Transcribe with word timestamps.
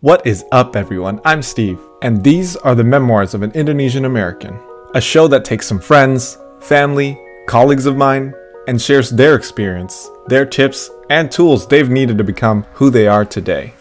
What 0.00 0.24
is 0.24 0.44
up, 0.52 0.76
everyone? 0.76 1.20
I'm 1.24 1.42
Steve, 1.42 1.80
and 2.02 2.22
these 2.22 2.54
are 2.54 2.76
the 2.76 2.84
memoirs 2.84 3.34
of 3.34 3.42
an 3.42 3.50
Indonesian 3.50 4.04
American, 4.04 4.56
a 4.94 5.00
show 5.00 5.26
that 5.26 5.44
takes 5.44 5.66
some 5.66 5.80
friends, 5.80 6.38
family, 6.60 7.20
colleagues 7.48 7.84
of 7.84 7.96
mine, 7.96 8.32
and 8.68 8.80
shares 8.80 9.10
their 9.10 9.34
experience, 9.34 10.08
their 10.28 10.46
tips, 10.46 10.88
and 11.10 11.32
tools 11.32 11.66
they've 11.66 11.90
needed 11.90 12.16
to 12.16 12.22
become 12.22 12.62
who 12.74 12.90
they 12.90 13.08
are 13.08 13.24
today. 13.24 13.74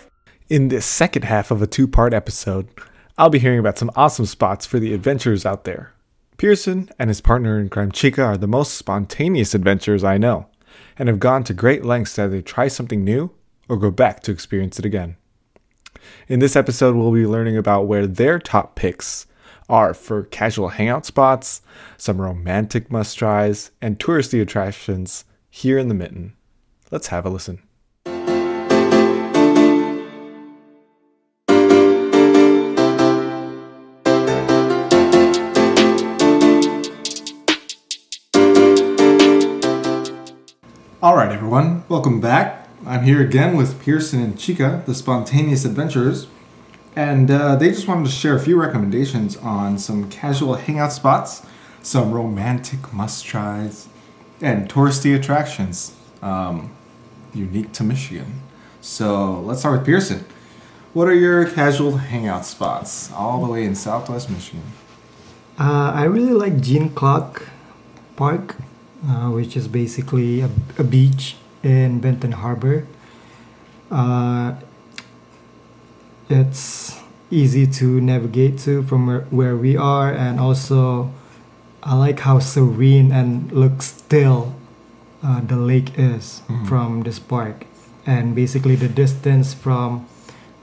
In 0.49 0.69
this 0.69 0.87
second 0.87 1.21
half 1.21 1.51
of 1.51 1.61
a 1.61 1.67
two 1.67 1.87
part 1.87 2.15
episode, 2.15 2.67
I'll 3.19 3.29
be 3.29 3.37
hearing 3.37 3.59
about 3.59 3.77
some 3.77 3.91
awesome 3.95 4.25
spots 4.25 4.65
for 4.65 4.79
the 4.79 4.95
adventurers 4.95 5.45
out 5.45 5.65
there. 5.65 5.93
Pearson 6.37 6.89
and 6.97 7.11
his 7.11 7.21
partner 7.21 7.59
in 7.59 7.69
crime, 7.69 7.91
Chica, 7.91 8.23
are 8.23 8.37
the 8.37 8.47
most 8.47 8.73
spontaneous 8.73 9.53
adventurers 9.53 10.03
I 10.03 10.17
know, 10.17 10.47
and 10.97 11.09
have 11.09 11.19
gone 11.19 11.43
to 11.43 11.53
great 11.53 11.85
lengths 11.85 12.15
to 12.15 12.23
either 12.23 12.41
try 12.41 12.69
something 12.69 13.03
new 13.03 13.29
or 13.69 13.77
go 13.77 13.91
back 13.91 14.21
to 14.21 14.31
experience 14.31 14.79
it 14.79 14.85
again. 14.85 15.15
In 16.27 16.39
this 16.39 16.55
episode, 16.55 16.95
we'll 16.95 17.11
be 17.11 17.25
learning 17.25 17.57
about 17.57 17.87
where 17.87 18.07
their 18.07 18.39
top 18.39 18.75
picks 18.75 19.25
are 19.69 19.93
for 19.93 20.23
casual 20.23 20.69
hangout 20.69 21.05
spots, 21.05 21.61
some 21.97 22.21
romantic 22.21 22.91
must 22.91 23.17
tries, 23.17 23.71
and 23.81 23.99
touristy 23.99 24.41
attractions 24.41 25.25
here 25.49 25.77
in 25.77 25.87
the 25.87 25.93
Mitten. 25.93 26.35
Let's 26.91 27.07
have 27.07 27.25
a 27.25 27.29
listen. 27.29 27.61
All 40.99 41.15
right, 41.15 41.31
everyone, 41.31 41.83
welcome 41.87 42.19
back. 42.19 42.66
I'm 42.87 43.03
here 43.03 43.21
again 43.21 43.57
with 43.57 43.83
Pearson 43.83 44.21
and 44.21 44.39
Chica, 44.39 44.81
the 44.85 44.95
spontaneous 44.95 45.65
adventurers, 45.65 46.27
and 46.95 47.29
uh, 47.29 47.57
they 47.57 47.67
just 47.67 47.85
wanted 47.85 48.05
to 48.05 48.11
share 48.11 48.33
a 48.33 48.39
few 48.39 48.57
recommendations 48.57 49.35
on 49.35 49.77
some 49.77 50.09
casual 50.09 50.55
hangout 50.55 50.93
spots, 50.93 51.45
some 51.81 52.13
romantic 52.13 52.93
must 52.93 53.25
tries, 53.25 53.89
and 54.39 54.69
touristy 54.69 55.13
attractions 55.13 55.97
um, 56.21 56.71
unique 57.33 57.73
to 57.73 57.83
Michigan. 57.83 58.39
So 58.79 59.41
let's 59.41 59.59
start 59.59 59.79
with 59.79 59.85
Pearson. 59.85 60.23
What 60.93 61.09
are 61.09 61.13
your 61.13 61.45
casual 61.45 61.97
hangout 61.97 62.45
spots 62.45 63.11
all 63.11 63.45
the 63.45 63.51
way 63.51 63.65
in 63.65 63.75
Southwest 63.75 64.29
Michigan? 64.29 64.63
Uh, 65.59 65.91
I 65.93 66.05
really 66.05 66.31
like 66.31 66.61
Jean 66.61 66.91
Klock 66.91 67.49
Park, 68.15 68.55
uh, 69.05 69.29
which 69.29 69.57
is 69.57 69.67
basically 69.67 70.39
a, 70.39 70.49
a 70.77 70.85
beach 70.85 71.35
in 71.63 71.99
Benton 71.99 72.31
Harbor. 72.33 72.85
Uh, 73.91 74.53
it's 76.29 76.99
easy 77.31 77.67
to 77.67 77.99
navigate 78.01 78.57
to 78.59 78.83
from 78.83 79.07
where, 79.07 79.21
where 79.29 79.55
we 79.57 79.75
are, 79.77 80.11
and 80.11 80.39
also 80.39 81.11
I 81.83 81.95
like 81.95 82.19
how 82.21 82.39
serene 82.39 83.11
and 83.11 83.51
look 83.51 83.81
still 83.81 84.53
uh, 85.23 85.41
the 85.41 85.55
lake 85.55 85.97
is 85.97 86.41
Mhm. 86.49 86.67
from 86.67 87.03
this 87.03 87.19
park. 87.19 87.65
And 88.05 88.35
basically, 88.35 88.75
the 88.75 88.87
distance 88.87 89.53
from 89.53 90.05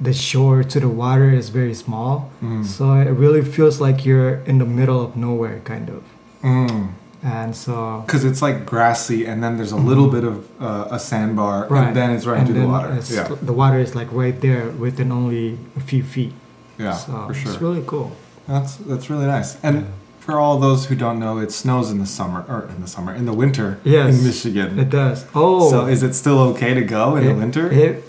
the 0.01 0.13
shore 0.13 0.63
to 0.65 0.81
the 0.81 0.89
water 0.89 1.31
is 1.31 1.49
very 1.51 1.75
small. 1.75 2.31
Mm. 2.43 2.65
So 2.65 2.93
it 2.95 3.11
really 3.11 3.43
feels 3.43 3.81
like 3.81 4.05
you're 4.07 4.41
in 4.47 4.59
the 4.59 4.65
middle 4.65 5.01
of 5.01 5.17
nowhere, 5.17 5.61
kind 5.65 5.89
of. 5.89 6.03
Mm. 6.43 6.89
And 7.25 7.57
so 7.57 8.03
Because 8.07 8.23
it's 8.25 8.43
like 8.43 8.67
grassy, 8.67 9.25
and 9.27 9.43
then 9.43 9.57
there's 9.57 9.73
a 9.73 9.77
little 9.91 10.09
bit 10.11 10.25
of 10.25 10.37
uh, 10.61 10.89
a 10.91 10.99
sandbar, 10.99 11.73
and 11.75 11.97
then 11.97 12.11
it's 12.11 12.27
right 12.27 12.39
And 12.39 12.49
into 12.49 12.61
the 12.61 12.69
water. 12.69 12.91
Yeah, 13.11 13.35
The 13.43 13.53
water 13.55 13.79
is 13.79 13.95
like 13.95 14.09
right 14.13 14.39
there 14.41 14.69
within 14.71 15.11
only 15.11 15.59
a 15.77 15.81
few 15.81 16.03
feet. 16.03 16.33
yeah, 16.79 16.93
so 16.93 17.27
for 17.27 17.35
sure. 17.35 17.53
It's 17.53 17.61
really 17.63 17.83
cool. 17.87 18.11
That's 18.47 18.77
that's 18.77 19.09
really 19.09 19.27
nice. 19.27 19.57
And 19.63 19.87
for 20.21 20.39
all 20.39 20.59
those 20.59 20.87
who 20.89 20.95
don't 20.95 21.19
know, 21.19 21.39
it 21.39 21.51
snows 21.53 21.91
in 21.91 21.99
the 21.99 22.07
summer, 22.07 22.45
or 22.49 22.69
in 22.75 22.81
the 22.83 22.89
summer, 22.89 23.15
in 23.15 23.25
the 23.25 23.33
winter 23.33 23.79
Yes, 23.85 24.19
in 24.19 24.25
Michigan. 24.27 24.79
It 24.79 24.91
does. 24.91 25.25
Oh, 25.35 25.71
So 25.71 25.87
is 25.87 26.03
it 26.03 26.15
still 26.15 26.39
okay 26.53 26.75
to 26.75 26.83
go 26.83 27.17
in 27.17 27.25
the 27.27 27.35
winter? 27.35 27.73
It, 27.73 28.05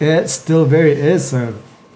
it 0.00 0.28
still 0.28 0.64
very 0.66 0.92
is 0.92 1.32
a, 1.32 1.48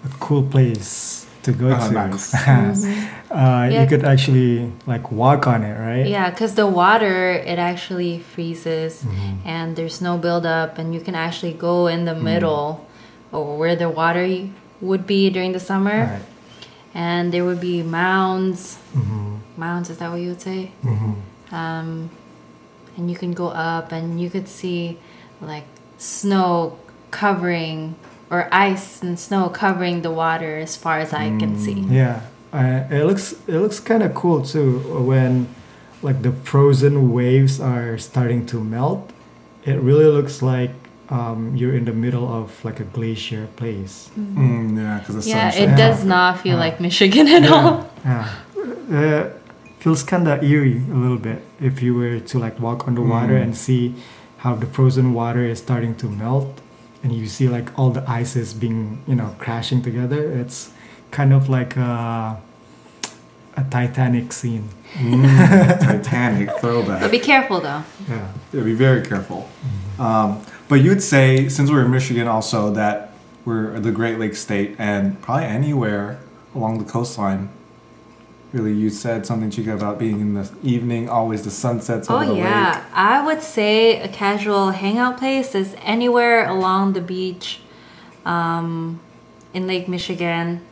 a 0.05 0.09
cool 0.19 0.43
place 0.43 1.27
to 1.45 1.53
go 1.53 1.69
Oh, 1.71 1.89
to. 1.89 1.93
nice. 1.95 2.35
uh, 3.37 3.69
Yeah. 3.69 3.83
You 3.83 3.87
could 3.93 4.05
actually 4.05 4.73
like 4.87 5.13
walk 5.13 5.47
on 5.47 5.63
it, 5.63 5.77
right? 5.79 6.07
Yeah, 6.09 6.31
because 6.31 6.55
the 6.57 6.67
water 6.67 7.33
it 7.53 7.59
actually 7.61 8.19
freezes 8.33 9.05
Mm-hmm. 9.05 9.45
and 9.55 9.77
there's 9.77 10.01
no 10.01 10.17
buildup, 10.17 10.79
and 10.81 10.95
you 10.97 11.01
can 11.05 11.15
actually 11.15 11.53
go 11.53 11.87
in 11.87 12.05
the 12.11 12.15
Mm. 12.17 12.23
middle 12.31 12.67
or 13.33 13.59
where 13.61 13.77
the 13.77 13.91
water 14.01 14.25
would 14.81 15.05
be 15.07 15.29
during 15.31 15.53
the 15.53 15.61
summer, 15.61 15.99
Right. 16.17 16.27
and 16.95 17.33
there 17.33 17.45
would 17.45 17.61
be 17.61 17.83
mounds. 17.83 18.79
Mhm. 18.97 19.41
Mounds 19.57 19.91
is 19.93 19.97
that 20.01 20.09
what 20.11 20.21
you 20.25 20.31
would 20.33 20.41
say? 20.41 20.71
Mhm. 20.85 21.15
Um, 21.53 21.89
and 22.97 23.11
you 23.11 23.17
can 23.17 23.33
go 23.33 23.49
up 23.53 23.93
and 23.93 24.21
you 24.21 24.29
could 24.31 24.49
see 24.49 24.97
like 25.41 25.65
snow 25.99 26.77
covering 27.11 27.95
or 28.31 28.49
ice 28.53 29.03
and 29.03 29.19
snow 29.19 29.49
covering 29.49 30.03
the 30.03 30.11
water 30.11 30.59
as 30.59 30.77
far 30.77 30.99
as 30.99 31.13
I 31.13 31.29
can 31.41 31.59
see. 31.59 31.85
Yeah, 31.89 32.21
uh, 32.57 32.89
it 32.91 33.05
looks 33.05 33.27
it 33.47 33.59
looks 33.65 33.79
kind 33.91 34.03
of 34.03 34.11
cool 34.15 34.41
too 34.53 34.79
when 35.11 35.47
like 36.03 36.19
the 36.23 36.33
frozen 36.51 37.13
waves 37.13 37.61
are 37.61 37.99
starting 37.99 38.47
to 38.47 38.57
melt. 38.77 39.03
It 39.65 39.79
really 39.89 40.07
looks 40.17 40.41
like 40.43 40.73
um, 41.17 41.41
you're 41.59 41.75
in 41.81 41.85
the 41.85 41.93
middle 41.93 42.27
of 42.41 42.47
like 42.65 42.79
a 42.81 42.85
glacier 42.97 43.47
place. 43.61 44.11
Mm, 44.19 44.77
yeah, 44.79 44.99
because 44.99 45.15
the 45.25 45.31
Yeah, 45.31 45.51
sunshine. 45.51 45.69
it 45.75 45.77
does 45.77 46.05
not 46.05 46.41
feel 46.43 46.57
like 46.65 46.81
Michigan 46.81 47.27
at 47.39 47.45
all. 47.51 47.75
Yeah, 48.05 48.29
uh, 48.93 49.23
feels 49.81 50.03
kind 50.03 50.27
of 50.29 50.43
eerie 50.43 50.83
a 50.91 50.95
little 51.05 51.19
bit 51.19 51.43
if 51.61 51.83
you 51.83 51.95
were 51.95 52.21
to 52.31 52.39
like 52.39 52.59
walk 52.61 52.87
on 52.89 52.95
the 52.95 53.03
water 53.03 53.35
Mm. 53.35 53.43
and 53.43 53.57
see 53.57 53.95
how 54.39 54.55
the 54.55 54.67
frozen 54.67 55.13
water 55.15 55.45
is 55.53 55.59
starting 55.59 55.95
to 56.03 56.07
melt, 56.09 56.61
and 57.03 57.13
you 57.13 57.27
see 57.27 57.49
like 57.49 57.69
all 57.79 57.91
the 57.91 58.05
ices 58.23 58.55
being 58.55 58.99
you 59.07 59.15
know 59.15 59.31
crashing 59.39 59.83
together. 59.83 60.23
It's 60.41 60.71
kind 61.11 61.33
of 61.33 61.49
like 61.49 61.77
a, 61.77 62.39
a 63.57 63.65
Titanic 63.65 64.33
scene. 64.33 64.69
Mm, 64.95 65.81
Titanic 65.81 66.51
throwback. 66.59 67.01
But 67.01 67.11
be 67.11 67.19
careful 67.19 67.61
though. 67.61 67.83
Yeah. 68.09 68.33
Yeah, 68.53 68.63
be 68.63 68.75
very 68.75 69.03
careful. 69.05 69.49
Um, 69.99 70.43
but 70.69 70.77
you'd 70.77 71.03
say, 71.03 71.49
since 71.49 71.71
we're 71.71 71.85
in 71.85 71.91
Michigan, 71.91 72.29
also 72.29 72.71
that 72.75 73.13
we're 73.45 73.79
the 73.81 73.93
Great 73.93 74.19
Lakes 74.19 74.41
state, 74.41 74.75
and 74.79 75.21
probably 75.23 75.47
anywhere 75.47 76.19
along 76.55 76.79
the 76.79 76.85
coastline. 76.85 77.49
Really, 78.53 78.73
you 78.73 78.91
said 78.91 79.27
something, 79.27 79.51
Chica, 79.51 79.75
about 79.75 79.99
being 79.99 80.21
in 80.21 80.35
the 80.35 80.51
evening, 80.63 81.09
always 81.09 81.43
the 81.45 81.51
sunsets 81.51 82.09
over 82.09 82.25
Oh 82.25 82.29
the 82.29 82.37
yeah, 82.37 82.75
lake. 82.75 82.85
I 82.95 83.25
would 83.27 83.43
say 83.43 84.01
a 84.01 84.09
casual 84.09 84.71
hangout 84.71 85.19
place 85.19 85.55
is 85.55 85.75
anywhere 85.83 86.49
along 86.49 86.93
the 86.93 87.01
beach, 87.01 87.61
um, 88.25 89.01
in 89.53 89.67
Lake 89.67 89.89
Michigan, 89.89 90.65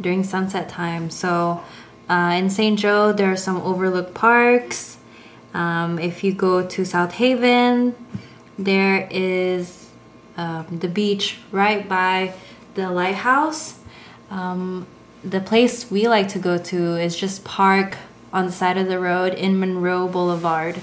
during 0.00 0.24
sunset 0.24 0.68
time. 0.68 1.10
So, 1.10 1.62
uh, 2.08 2.34
in 2.36 2.50
St. 2.50 2.78
Joe, 2.78 3.12
there 3.12 3.32
are 3.32 3.36
some 3.36 3.56
overlook 3.62 4.14
parks. 4.14 4.98
Um, 5.54 5.98
if 5.98 6.24
you 6.24 6.32
go 6.32 6.66
to 6.66 6.84
South 6.84 7.12
Haven, 7.12 7.94
there 8.58 9.08
is 9.10 9.90
um, 10.36 10.66
the 10.80 10.88
beach 10.88 11.38
right 11.50 11.88
by 11.88 12.34
the 12.74 12.90
lighthouse. 12.90 13.78
Um, 14.30 14.86
the 15.22 15.40
place 15.40 15.90
we 15.90 16.08
like 16.08 16.28
to 16.28 16.38
go 16.38 16.58
to 16.58 16.96
is 16.96 17.16
just 17.16 17.44
park 17.44 17.96
on 18.32 18.46
the 18.46 18.52
side 18.52 18.76
of 18.76 18.88
the 18.88 18.98
road 18.98 19.32
in 19.32 19.58
Monroe 19.58 20.08
Boulevard. 20.08 20.80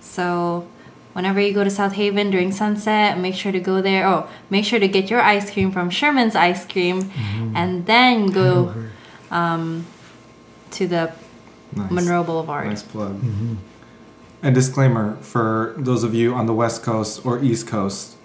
So 0.00 0.68
whenever 1.12 1.40
you 1.40 1.54
go 1.54 1.64
to 1.64 1.70
South 1.70 1.92
Haven 1.92 2.30
during 2.30 2.52
sunset, 2.52 3.18
make 3.18 3.34
sure 3.34 3.52
to 3.52 3.60
go 3.60 3.80
there. 3.80 4.06
Oh, 4.06 4.28
make 4.50 4.64
sure 4.64 4.80
to 4.80 4.88
get 4.88 5.08
your 5.08 5.20
ice 5.20 5.50
cream 5.50 5.70
from 5.70 5.90
Sherman's 5.90 6.34
Ice 6.34 6.66
Cream, 6.66 7.10
and 7.54 7.86
then 7.86 8.26
go 8.26 8.74
um, 9.30 9.86
to 10.72 10.86
the 10.86 11.12
Nice. 11.76 11.90
Monroe 11.90 12.24
Boulevard. 12.24 12.66
Nice 12.66 12.82
plug. 12.82 13.20
And 14.42 14.54
disclaimer 14.54 15.16
for 15.20 15.74
those 15.76 16.02
of 16.04 16.14
you 16.14 16.32
on 16.34 16.46
the 16.46 16.54
West 16.54 16.82
Coast 16.82 17.26
or 17.26 17.42
East 17.42 17.66
Coast, 17.66 18.16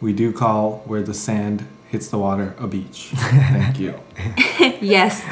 we 0.00 0.12
do 0.12 0.32
call 0.32 0.82
where 0.86 1.02
the 1.02 1.14
sand 1.14 1.66
hits 1.88 2.08
the 2.08 2.18
water 2.18 2.54
a 2.58 2.66
beach. 2.66 3.10
Thank 3.16 3.80
you. 3.80 3.98
yes, 4.80 5.24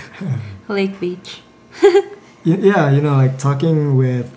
Lake 0.69 0.99
Beach. 1.01 1.43
Yeah 2.47 2.91
you 2.91 3.01
know 3.01 3.17
like 3.17 3.39
talking 3.39 3.97
with 3.97 4.29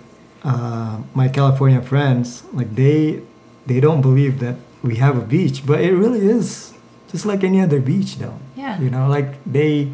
uh, 0.42 0.96
my 1.12 1.28
california 1.28 1.82
friends 1.82 2.42
like 2.54 2.74
they 2.74 3.20
they 3.66 3.80
don't 3.80 4.00
believe 4.00 4.40
that 4.40 4.56
we 4.82 4.96
have 4.96 5.18
a 5.18 5.20
beach 5.20 5.66
but 5.66 5.80
it 5.82 5.92
really 5.92 6.24
is 6.26 6.72
just 7.12 7.26
like 7.26 7.44
any 7.44 7.60
other 7.60 7.80
beach 7.82 8.16
though 8.16 8.38
Yeah. 8.56 8.80
you 8.80 8.88
know 8.88 9.08
like 9.08 9.36
they 9.44 9.92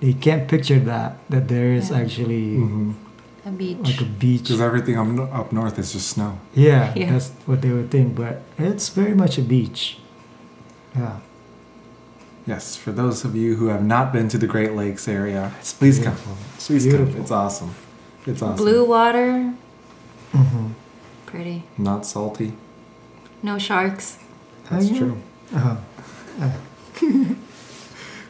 they 0.00 0.12
can't 0.12 0.48
picture 0.48 0.78
that 0.80 1.16
that 1.30 1.48
there 1.48 1.72
is 1.72 1.90
Yeah. 1.90 1.98
actually 2.00 2.56
A 3.46 3.50
beach. 3.50 3.78
like 3.84 4.00
a 4.00 4.04
beach 4.04 4.42
Because 4.42 4.60
everything 4.60 4.96
up, 4.98 5.32
up 5.34 5.52
north 5.52 5.78
is 5.78 5.92
just 5.92 6.08
snow. 6.10 6.38
yeah, 6.54 6.92
Yeah. 6.96 7.12
that's 7.12 7.30
what 7.46 7.60
they 7.62 7.70
would 7.70 7.90
think 7.90 8.14
but 8.14 8.42
it's 8.58 8.88
very 8.88 9.14
much 9.14 9.38
a 9.38 9.42
beach 9.42 9.98
yeah 10.96 11.16
Yes, 12.46 12.76
for 12.76 12.92
those 12.92 13.24
of 13.24 13.34
you 13.34 13.56
who 13.56 13.68
have 13.68 13.82
not 13.82 14.12
been 14.12 14.28
to 14.28 14.36
the 14.36 14.46
Great 14.46 14.72
Lakes 14.74 15.08
area, 15.08 15.50
please 15.78 15.96
come. 15.98 16.12
Beautiful. 16.12 16.36
Please 16.66 16.84
come. 16.92 17.08
It's 17.22 17.30
awesome. 17.30 17.74
It's 18.26 18.42
awesome. 18.42 18.56
Blue 18.62 18.84
water, 18.84 19.54
Mm-hmm. 20.34 20.66
pretty. 21.24 21.62
Not 21.78 22.04
salty. 22.04 22.52
No 23.42 23.56
sharks. 23.56 24.18
That's 24.68 24.84
Oh, 24.90 24.92
yeah. 24.92 24.98
true. 24.98 25.16
Uh-huh. 25.56 25.76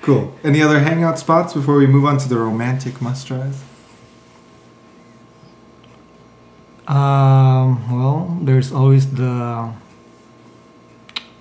Cool. 0.04 0.36
Any 0.44 0.60
other 0.60 0.80
hangout 0.80 1.18
spots 1.18 1.54
before 1.54 1.76
we 1.78 1.86
move 1.86 2.04
on 2.04 2.18
to 2.18 2.28
the 2.28 2.36
romantic 2.36 3.00
must 3.00 3.26
tries? 3.26 3.62
Um, 6.86 7.90
well, 7.90 8.36
there's 8.42 8.70
always 8.70 9.10
the 9.14 9.72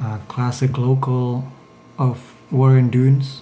uh, 0.01 0.17
classic 0.29 0.77
local 0.77 1.43
of 1.99 2.33
Warren 2.51 2.89
Dunes, 2.89 3.41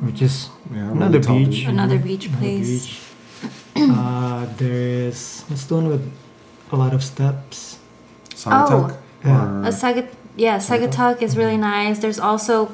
which 0.00 0.22
is 0.22 0.50
Yeah, 0.72 0.92
Another 0.92 1.18
really 1.18 1.26
tall 1.26 1.38
beach. 1.38 1.64
Another 1.66 1.98
beach 1.98 2.26
another 2.26 2.38
place. 2.38 2.86
beach. 2.86 3.90
uh, 3.90 4.46
there 4.56 5.08
is 5.10 5.42
what's 5.48 5.64
the 5.64 5.74
one 5.74 5.88
with 5.88 6.12
a 6.70 6.76
lot 6.76 6.94
of 6.94 7.02
steps? 7.02 7.78
Oh, 8.46 8.96
Yeah. 9.24 9.66
A 9.66 9.72
Sagat, 9.74 10.08
yeah, 10.36 10.58
Saugatuck 10.58 11.22
is 11.22 11.36
really 11.36 11.56
nice. 11.56 11.98
There's 11.98 12.20
also 12.20 12.70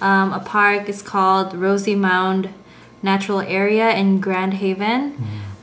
um, 0.00 0.32
a 0.32 0.40
park. 0.40 0.88
is 0.88 1.02
called 1.02 1.54
Rosy 1.54 1.94
Mound 1.94 2.52
Natural 3.02 3.40
Area 3.40 3.90
in 3.90 4.20
Grand 4.20 4.54
Haven. 4.54 5.16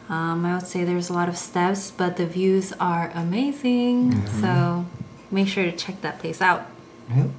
Um, 0.10 0.46
I 0.46 0.56
would 0.56 0.68
say 0.68 0.84
there's 0.84 1.10
a 1.10 1.14
lot 1.14 1.30
of 1.30 1.38
steps, 1.38 1.92
but 1.92 2.18
the 2.18 2.26
views 2.26 2.74
are 2.80 3.12
amazing. 3.16 4.28
So 4.28 4.86
make 5.32 5.48
sure 5.48 5.64
to 5.64 5.72
check 5.72 6.02
that 6.02 6.20
place 6.20 6.42
out. 6.42 6.68
Yep. 7.16 7.30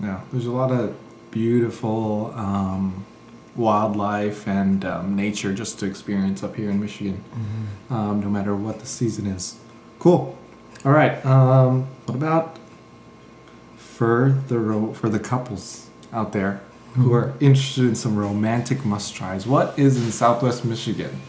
Yeah, 0.00 0.20
there's 0.30 0.46
a 0.46 0.52
lot 0.52 0.70
of 0.70 0.94
beautiful 1.30 2.32
um, 2.36 3.04
wildlife 3.56 4.46
and 4.46 4.84
um, 4.84 5.16
nature 5.16 5.52
just 5.52 5.78
to 5.80 5.86
experience 5.86 6.42
up 6.42 6.56
here 6.56 6.70
in 6.70 6.80
Michigan, 6.80 7.24
um, 7.90 8.20
no 8.20 8.28
matter 8.28 8.54
what 8.54 8.80
the 8.80 8.86
season 8.86 9.26
is. 9.26 9.56
Cool. 9.98 10.38
All 10.84 10.92
right. 10.92 11.24
Um, 11.24 11.86
what 12.04 12.14
about 12.14 12.58
for 13.96 14.36
the 14.48 14.92
for 14.94 15.08
the 15.08 15.18
couples 15.18 15.88
out 16.12 16.32
there 16.32 16.60
who 16.96 17.12
are 17.14 17.32
interested 17.40 17.84
in 17.84 17.94
some 17.94 18.16
romantic 18.16 18.84
must 18.84 19.14
tries? 19.14 19.46
What 19.46 19.78
is 19.78 19.96
in 20.02 20.12
Southwest 20.12 20.64
Michigan? 20.64 21.20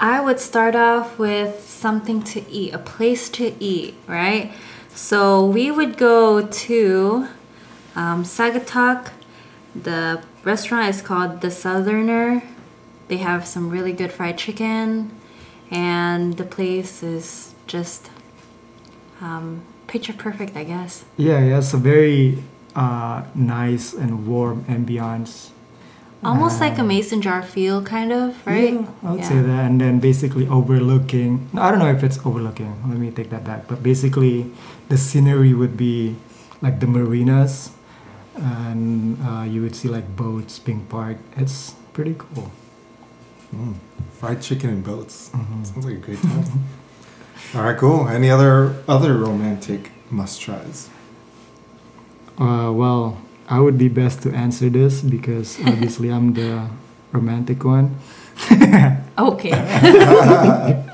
I 0.00 0.20
would 0.20 0.40
start 0.40 0.74
off 0.74 1.18
with 1.18 1.68
something 1.68 2.22
to 2.24 2.48
eat, 2.50 2.74
a 2.74 2.78
place 2.78 3.28
to 3.30 3.54
eat, 3.62 3.94
right? 4.08 4.52
So 4.88 5.46
we 5.46 5.70
would 5.70 5.96
go 5.96 6.46
to 6.46 7.28
um, 7.94 8.24
Saugatuck. 8.24 9.10
The 9.74 10.22
restaurant 10.42 10.88
is 10.88 11.00
called 11.00 11.40
The 11.40 11.50
Southerner. 11.50 12.42
They 13.06 13.18
have 13.18 13.46
some 13.46 13.70
really 13.70 13.92
good 13.92 14.10
fried 14.10 14.38
chicken, 14.38 15.12
and 15.70 16.36
the 16.36 16.44
place 16.44 17.02
is 17.02 17.54
just 17.66 18.10
um, 19.20 19.62
picture 19.92 20.14
perfect, 20.16 20.56
I 20.56 20.64
guess. 20.64 21.04
Yeah, 21.20 21.38
yeah, 21.44 21.58
it's 21.60 21.74
a 21.74 21.76
very 21.76 22.42
uh, 22.74 23.22
nice 23.36 23.92
and 23.92 24.26
warm 24.26 24.64
ambiance. 24.64 25.50
Almost 26.24 26.60
like 26.64 26.78
a 26.78 26.86
Um, 26.86 26.88
mason 26.88 27.20
jar 27.20 27.42
feel, 27.42 27.82
kind 27.82 28.10
of, 28.12 28.38
right? 28.46 28.72
Yeah, 28.72 28.86
I 29.04 29.10
would 29.10 29.20
Yeah. 29.20 29.28
say 29.28 29.40
that, 29.42 29.62
and 29.68 29.76
then 29.82 29.98
basically 30.00 30.46
overlooking, 30.48 31.50
I 31.52 31.68
don't 31.70 31.80
know 31.82 31.90
if 31.90 32.02
it's 32.06 32.18
overlooking. 32.24 32.72
Let 32.88 32.96
me 32.98 33.10
take 33.10 33.28
that 33.34 33.44
back. 33.44 33.66
But 33.68 33.82
basically, 33.82 34.46
the 34.88 34.96
scenery 34.96 35.52
would 35.52 35.76
be 35.76 36.14
like 36.62 36.78
the 36.80 36.86
marinas, 36.86 37.70
and 38.38 39.18
uh, 39.20 39.42
you 39.44 39.60
would 39.62 39.74
see 39.76 39.88
like 39.90 40.06
boats 40.16 40.58
being 40.62 40.86
parked. 40.88 41.20
It's 41.36 41.74
pretty 41.92 42.14
cool. 42.16 42.48
Mm, 43.52 43.74
fried 44.18 44.40
chicken 44.40 44.70
and 44.70 44.82
boats. 44.84 45.28
Mhm. 45.34 45.66
Sounds 45.66 45.84
like 45.84 45.98
a 46.00 46.04
great 46.06 46.22
time. 46.22 46.46
All 47.54 47.62
right, 47.62 47.76
cool. 47.76 48.08
Any 48.08 48.30
other 48.30 48.74
other 48.88 49.14
romantic 49.14 49.90
must 50.10 50.40
tries? 50.40 50.88
Uh, 52.38 52.72
well, 52.72 53.18
I 53.48 53.60
would 53.60 53.76
be 53.76 53.88
best 53.88 54.22
to 54.22 54.32
answer 54.32 54.70
this 54.70 55.02
because 55.02 55.58
obviously 55.66 56.08
I'm 56.10 56.32
the 56.34 56.68
romantic 57.12 57.64
one. 57.64 57.96
Okay. 59.18 59.52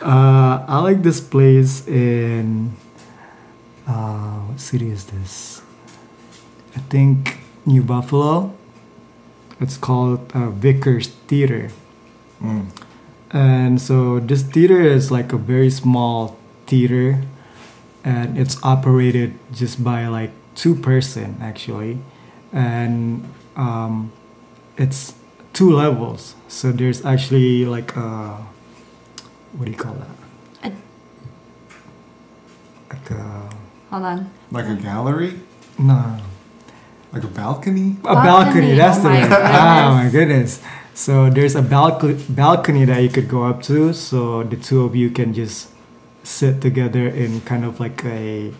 Uh, 0.00 0.64
I 0.66 0.78
like 0.80 1.02
this 1.02 1.20
place 1.20 1.86
in 1.86 2.72
uh, 3.86 4.48
what 4.48 4.58
city 4.58 4.88
is 4.88 5.04
this? 5.12 5.60
I 6.74 6.80
think 6.88 7.36
New 7.66 7.82
Buffalo. 7.82 8.54
It's 9.60 9.76
called 9.76 10.32
uh, 10.32 10.48
Vickers 10.56 11.08
Theater, 11.28 11.68
Mm. 12.40 12.72
And 13.32 13.80
so 13.80 14.20
this 14.20 14.42
theater 14.42 14.80
is 14.80 15.10
like 15.10 15.32
a 15.32 15.36
very 15.38 15.70
small 15.70 16.36
theater, 16.66 17.22
and 18.04 18.38
it's 18.38 18.62
operated 18.62 19.34
just 19.52 19.82
by 19.82 20.06
like 20.08 20.30
two 20.54 20.74
person 20.74 21.36
actually, 21.40 21.98
and 22.52 23.24
um, 23.56 24.12
it's 24.76 25.14
two 25.52 25.70
levels. 25.70 26.34
So 26.48 26.72
there's 26.72 27.04
actually 27.04 27.64
like 27.64 27.94
a 27.96 28.44
what 29.52 29.64
do 29.66 29.70
you 29.70 29.76
call 29.76 29.94
that? 29.94 30.72
A- 30.72 32.94
like 32.94 33.10
a 33.10 33.50
Hold 33.90 34.02
on. 34.04 34.30
Like 34.52 34.66
a 34.66 34.74
gallery? 34.76 35.40
no 35.78 36.18
Like 37.12 37.24
a 37.24 37.28
balcony? 37.28 37.96
a 38.04 38.14
balcony. 38.14 38.24
Balcony, 38.24 38.74
That's 38.76 38.98
oh 38.98 39.02
the 39.02 39.08
my 39.08 39.22
word. 39.22 39.32
Ah, 39.32 40.00
my 40.04 40.10
goodness. 40.10 40.62
Goodness. 41.06 41.30
So 41.30 41.30
there's 41.30 41.54
a 41.56 41.62
balcony 41.62 42.24
balcony 42.28 42.84
that 42.86 43.02
you 43.02 43.08
could 43.08 43.28
go 43.28 43.44
up 43.44 43.62
to. 43.64 43.92
So 43.92 44.42
the 44.44 44.56
two 44.56 44.84
of 44.84 44.96
you 44.96 45.10
can 45.10 45.34
just 45.34 45.68
sit 46.22 46.60
together 46.60 47.08
in 47.08 47.40
kind 47.42 47.64
of 47.64 47.80
like 47.80 48.04
a 48.04 48.52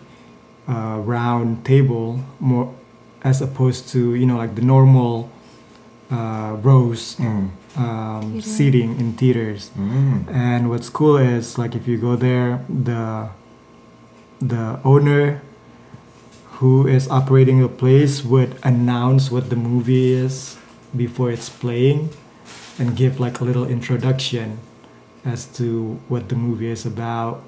uh, 0.67 0.99
round 0.99 1.65
table, 1.65 2.19
more 2.39 2.73
as 3.23 3.41
opposed 3.41 3.89
to 3.89 4.15
you 4.15 4.25
know 4.25 4.37
like 4.37 4.55
the 4.55 4.61
normal 4.61 5.29
uh, 6.11 6.57
rows 6.61 7.15
Mm. 7.17 7.51
um, 7.77 8.41
seating 8.41 8.99
in 8.99 9.13
theaters. 9.13 9.71
Mm. 9.77 10.27
And 10.33 10.69
what's 10.69 10.89
cool 10.89 11.17
is 11.17 11.57
like 11.57 11.75
if 11.75 11.87
you 11.87 11.97
go 11.97 12.15
there, 12.15 12.65
the 12.69 13.29
the 14.41 14.79
owner 14.83 15.41
who 16.59 16.87
is 16.87 17.09
operating 17.09 17.61
the 17.61 17.67
place 17.69 18.23
would 18.23 18.57
announce 18.63 19.31
what 19.31 19.49
the 19.49 19.55
movie 19.55 20.13
is 20.13 20.57
before 20.95 21.31
it's 21.31 21.49
playing 21.49 22.09
and 22.81 22.97
give 22.97 23.19
like 23.25 23.39
a 23.39 23.43
little 23.49 23.67
introduction 23.77 24.47
as 25.23 25.45
to 25.57 25.99
what 26.09 26.23
the 26.29 26.35
movie 26.35 26.67
is 26.77 26.83
about. 26.85 27.43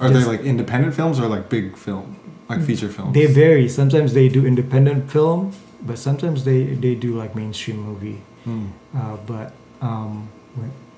Are 0.00 0.10
they 0.10 0.24
like 0.24 0.42
independent 0.42 0.94
films 0.94 1.18
or 1.18 1.26
like 1.26 1.48
big 1.50 1.76
film, 1.76 2.06
like 2.48 2.62
feature 2.62 2.88
films? 2.88 3.12
They 3.18 3.26
vary. 3.26 3.68
Sometimes 3.68 4.14
they 4.14 4.28
do 4.28 4.46
independent 4.46 5.10
film, 5.10 5.40
but 5.82 5.98
sometimes 5.98 6.44
they, 6.44 6.60
they 6.84 6.94
do 6.94 7.10
like 7.18 7.34
mainstream 7.34 7.78
movie. 7.90 8.20
Mm. 8.46 8.70
Uh, 8.96 9.16
but 9.26 9.52
um, 9.82 10.28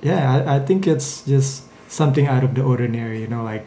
yeah, 0.02 0.22
I, 0.46 0.56
I 0.56 0.58
think 0.60 0.87
it's 0.87 1.25
just 1.25 1.64
something 1.88 2.26
out 2.26 2.44
of 2.44 2.54
the 2.54 2.62
ordinary. 2.62 3.22
You 3.25 3.28
know, 3.28 3.42
like 3.42 3.64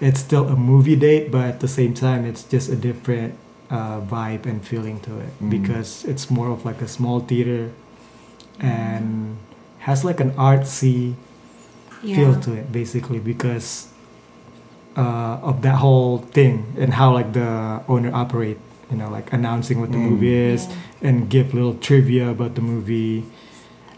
it's 0.00 0.20
still 0.20 0.48
a 0.48 0.56
movie 0.56 0.96
date, 0.96 1.30
but 1.30 1.44
at 1.44 1.60
the 1.60 1.68
same 1.68 1.92
time, 1.92 2.24
it's 2.24 2.42
just 2.44 2.70
a 2.70 2.76
different 2.76 3.36
uh, 3.70 4.00
vibe 4.00 4.46
and 4.46 4.64
feeling 4.66 4.98
to 5.00 5.12
it 5.20 5.32
Mm. 5.44 5.50
because 5.50 6.04
it's 6.08 6.30
more 6.30 6.48
of 6.50 6.64
like 6.64 6.80
a 6.80 6.88
small 6.88 7.20
theater 7.20 7.70
and 8.58 9.36
has 9.80 10.04
like 10.04 10.20
an 10.20 10.32
artsy 10.32 11.14
feel 12.02 12.34
to 12.40 12.52
it, 12.54 12.72
basically, 12.72 13.18
because 13.18 13.88
uh, 14.96 15.38
of 15.42 15.62
that 15.62 15.76
whole 15.76 16.18
thing 16.18 16.64
and 16.78 16.94
how 16.94 17.12
like 17.12 17.32
the 17.32 17.82
owner 17.88 18.10
operate. 18.14 18.58
You 18.90 18.96
know, 18.98 19.08
like 19.08 19.32
announcing 19.32 19.78
what 19.80 19.92
the 19.92 19.98
Mm. 20.02 20.10
movie 20.10 20.34
is 20.34 20.66
Yeah. 20.66 21.08
and 21.08 21.30
give 21.30 21.54
little 21.54 21.74
trivia 21.78 22.30
about 22.34 22.56
the 22.58 22.60
movie. 22.60 23.22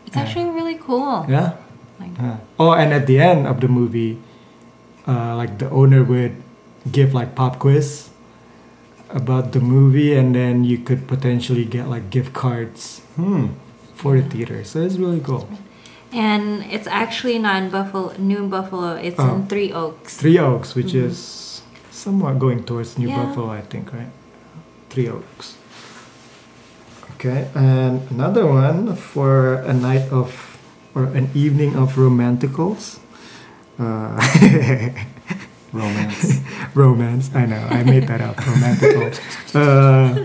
It's 0.07 0.17
actually 0.17 0.51
really 0.53 0.77
cool. 0.77 1.25
Yeah. 1.29 1.57
Like, 1.99 2.13
Uh, 2.21 2.37
oh, 2.61 2.73
and 2.77 2.93
at 2.93 3.07
the 3.09 3.17
end 3.19 3.47
of 3.49 3.61
the 3.65 3.69
movie, 3.73 4.19
uh, 5.09 5.33
like 5.35 5.57
the 5.57 5.71
owner 5.73 6.05
would 6.05 6.37
give 6.93 7.15
like 7.17 7.33
pop 7.35 7.57
quiz 7.59 8.11
about 9.09 9.53
the 9.57 9.61
movie, 9.65 10.13
and 10.13 10.35
then 10.37 10.63
you 10.65 10.77
could 10.77 11.09
potentially 11.09 11.65
get 11.65 11.89
like 11.89 12.11
gift 12.13 12.35
cards 12.37 13.01
Hmm. 13.17 13.57
for 13.97 14.21
the 14.21 14.25
theater. 14.29 14.61
So 14.65 14.83
it's 14.85 14.97
really 15.01 15.21
cool. 15.25 15.49
And 16.13 16.63
it's 16.71 16.87
actually 16.87 17.39
not 17.39 17.63
in 17.63 17.71
Buffalo, 17.71 18.13
New 18.19 18.47
Buffalo. 18.49 18.95
It's 18.97 19.19
Oh. 19.19 19.35
in 19.37 19.47
Three 19.47 19.73
Oaks. 19.73 20.17
Three 20.17 20.39
Oaks, 20.39 20.75
which 20.75 20.93
Mhm. 20.93 21.07
is 21.09 21.63
somewhat 21.91 22.39
going 22.39 22.65
towards 22.65 22.99
New 22.99 23.09
Yeah. 23.09 23.25
Buffalo, 23.25 23.51
I 23.51 23.63
think, 23.63 23.93
right? 23.93 24.13
Three 24.91 25.09
Oaks. 25.09 25.57
Okay, 27.17 27.47
and 27.55 28.03
another 28.11 28.45
one 28.47 28.97
for 28.97 29.63
a 29.65 29.73
night 29.73 30.11
of 30.11 30.59
or 30.95 31.05
an 31.17 31.31
evening 31.35 31.77
of 31.77 31.97
romanticals. 31.97 32.99
Uh, 33.81 34.19
romance. 35.73 36.41
romance. 36.75 37.31
I 37.35 37.47
know, 37.47 37.63
I 37.71 37.83
made 37.85 38.05
that 38.09 38.21
up. 38.21 38.37
Romantical. 38.37 39.09
Uh, 39.53 40.25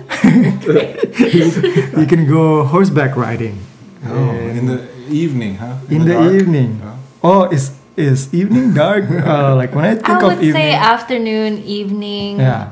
you 1.99 2.05
can 2.07 2.25
go 2.27 2.63
horseback 2.63 3.15
riding. 3.15 3.59
Oh, 4.05 4.29
And 4.29 4.57
in 4.59 4.65
the 4.67 4.89
evening, 5.09 5.55
huh? 5.55 5.75
in 5.89 6.05
the, 6.05 6.13
dark? 6.13 6.33
evening. 6.33 6.81
Oh. 6.83 6.99
Oh, 7.23 7.43
is 7.49 7.71
is 7.95 8.31
evening 8.33 8.73
dark? 8.73 9.09
uh, 9.25 9.55
like 9.55 9.73
when 9.73 9.85
I 9.85 9.95
think 9.95 10.09
I 10.09 10.17
of 10.33 10.37
would 10.39 10.51
say 10.53 10.73
afternoon, 10.73 11.57
evening. 11.65 12.39
yeah. 12.39 12.71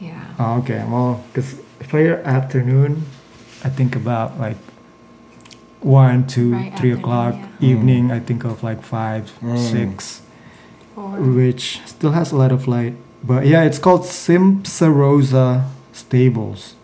Yeah. 0.00 0.34
Oh, 0.38 0.58
okay. 0.60 0.84
Well, 0.88 1.22
because 1.28 1.60
if 1.80 1.92
I 1.94 1.98
hear 2.00 2.22
afternoon, 2.24 3.04
I 3.64 3.68
think 3.68 3.96
about 3.96 4.38
like 4.40 4.56
one, 5.80 6.26
two, 6.26 6.52
Right, 6.52 6.72
three 6.78 6.92
o'clock. 6.92 7.34
yeah. 7.60 7.68
Evening, 7.76 8.10
I 8.10 8.18
think 8.20 8.44
of 8.44 8.62
like 8.62 8.82
five, 8.82 9.30
Mm. 9.42 9.58
six, 9.58 10.22
Or, 10.96 11.20
which 11.20 11.80
still 11.84 12.12
has 12.12 12.32
a 12.32 12.36
lot 12.36 12.50
of 12.52 12.66
light. 12.66 12.94
But 13.22 13.46
yeah, 13.46 13.62
it's 13.64 13.78
called 13.78 14.02
Simpsarosa 14.04 15.64
Stables 15.92 16.74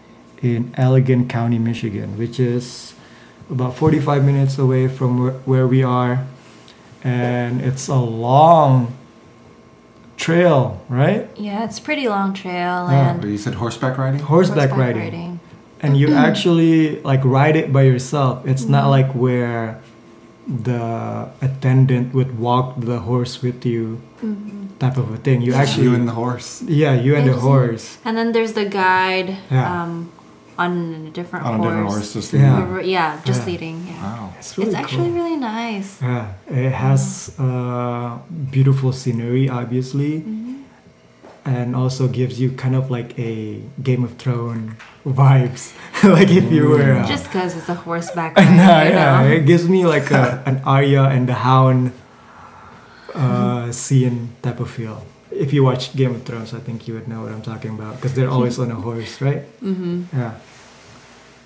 in 0.42 0.72
Allegan 0.76 1.28
County, 1.28 1.58
Michigan, 1.58 2.18
which 2.18 2.38
is 2.40 2.91
about 3.52 3.76
45 3.76 4.24
minutes 4.24 4.58
away 4.58 4.88
from 4.88 5.20
where, 5.22 5.32
where 5.44 5.66
we 5.68 5.82
are. 5.84 6.24
And 7.04 7.60
it's 7.60 7.88
a 7.88 7.96
long 7.98 8.94
trail, 10.16 10.80
right? 10.88 11.28
yeah, 11.36 11.64
it's 11.64 11.80
pretty 11.80 12.08
long 12.08 12.32
trail 12.32 12.86
Yeah. 12.90 13.10
and 13.10 13.20
But 13.20 13.30
you 13.30 13.38
said 13.38 13.54
horseback 13.54 13.98
riding? 13.98 14.20
Horseback, 14.20 14.70
riding. 14.76 15.40
and 15.80 15.96
you 15.96 16.14
actually 16.14 17.00
like 17.02 17.24
ride 17.24 17.56
it 17.56 17.72
by 17.72 17.82
yourself 17.82 18.46
it's 18.46 18.66
not 18.66 18.86
like 18.88 19.10
where 19.18 19.80
the 20.46 21.26
attendant 21.42 22.14
would 22.14 22.38
walk 22.38 22.78
the 22.78 23.00
horse 23.00 23.42
with 23.42 23.66
you 23.66 23.98
Mhm. 24.22 24.68
type 24.78 24.96
of 24.96 25.10
a 25.10 25.16
thing 25.16 25.42
you 25.42 25.52
Yeah. 25.52 25.58
actually 25.62 25.86
you 25.90 25.94
and 25.98 26.06
the 26.06 26.12
horse. 26.14 26.62
yeah 26.68 26.94
you 26.94 27.16
and 27.18 27.26
the 27.26 27.34
horse 27.50 27.98
And 28.04 28.14
then 28.16 28.30
there's 28.30 28.52
the 28.52 28.64
guide 28.66 29.38
Yeah. 29.50 29.66
um, 29.82 30.10
on 30.62 30.72
a 31.08 31.10
different 31.10 31.44
On 31.46 31.54
a 31.54 31.56
horse. 31.58 31.66
different 31.66 31.88
horse, 31.90 32.08
just 32.14 32.30
Yeah. 32.32 32.40
leading. 32.56 32.72
Or- 32.74 32.82
yeah, 32.96 33.10
just 33.24 33.40
Yeah. 33.42 33.50
leading. 33.50 33.76
Yeah. 33.88 34.02
Wow. 34.02 34.32
it's 34.38 34.50
really 34.58 34.70
it's 34.70 34.78
actually 34.82 35.10
really 35.18 35.36
nice. 35.36 35.88
yeah 36.02 36.26
it 36.50 36.72
has 36.86 37.02
uh, 37.38 38.18
beautiful 38.50 38.90
scenery 39.00 39.48
obviously 39.60 40.12
Mhm. 40.22 40.62
and 41.44 41.68
also 41.74 42.06
gives 42.06 42.38
you 42.42 42.48
kind 42.64 42.74
of 42.80 42.84
like 42.90 43.10
a 43.18 43.58
game 43.82 44.02
of 44.06 44.12
thrones 44.22 44.72
vibes 45.06 45.74
like 46.16 46.30
if 46.30 46.46
you 46.54 46.62
were 46.72 47.02
uh, 47.02 47.06
Just 47.14 47.24
because 47.30 47.50
it's 47.58 47.68
a 47.68 47.78
horseback 47.86 48.32
yeah, 48.38 48.46
ride, 48.46 48.86
you 48.86 48.94
yeah, 48.94 49.22
know? 49.22 49.34
it 49.38 49.42
gives 49.50 49.64
me 49.74 49.80
like 49.94 50.08
a, 50.14 50.42
an 50.50 50.56
Arya 50.64 51.04
and 51.14 51.26
the 51.26 51.38
Hound 51.46 51.90
uh, 53.14 53.70
scene 53.72 54.30
type 54.42 54.60
of 54.60 54.70
feel. 54.70 55.02
If 55.34 55.52
you 55.52 55.64
watch 55.64 55.94
Game 55.96 56.14
of 56.14 56.22
Thrones, 56.24 56.52
I 56.54 56.58
think 56.60 56.86
you 56.88 56.94
would 56.94 57.08
know 57.08 57.22
what 57.22 57.32
I'm 57.32 57.42
talking 57.42 57.70
about 57.70 57.96
because 57.96 58.14
they're 58.14 58.30
always 58.30 58.58
on 58.58 58.70
a 58.70 58.74
horse, 58.76 59.20
right? 59.20 59.42
hmm 59.60 60.04
Yeah. 60.12 60.34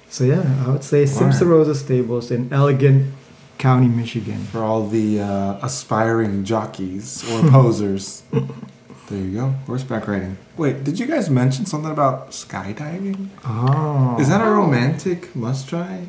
So 0.08 0.24
yeah, 0.24 0.42
I 0.64 0.70
would 0.70 0.84
say 0.84 1.00
Right. 1.00 1.08
Simpsarosa 1.08 1.74
Stables 1.74 2.30
in 2.30 2.48
Allegan 2.50 3.10
County, 3.58 3.88
Michigan. 3.88 4.44
For 4.52 4.62
all 4.62 4.86
the 4.86 5.20
uh, 5.20 5.58
aspiring 5.62 6.44
jockeys 6.44 7.24
or 7.30 7.40
posers. 7.50 8.22
there 9.08 9.18
you 9.18 9.32
go. 9.34 9.48
Horseback 9.66 10.06
riding. 10.08 10.36
Wait, 10.56 10.84
did 10.84 10.98
you 11.00 11.06
guys 11.06 11.28
mention 11.30 11.66
something 11.66 11.90
about 11.90 12.30
skydiving? 12.30 13.28
Oh. 13.44 14.16
Is 14.20 14.28
that 14.28 14.40
a 14.40 14.50
romantic 14.50 15.34
must 15.34 15.68
try? 15.68 16.08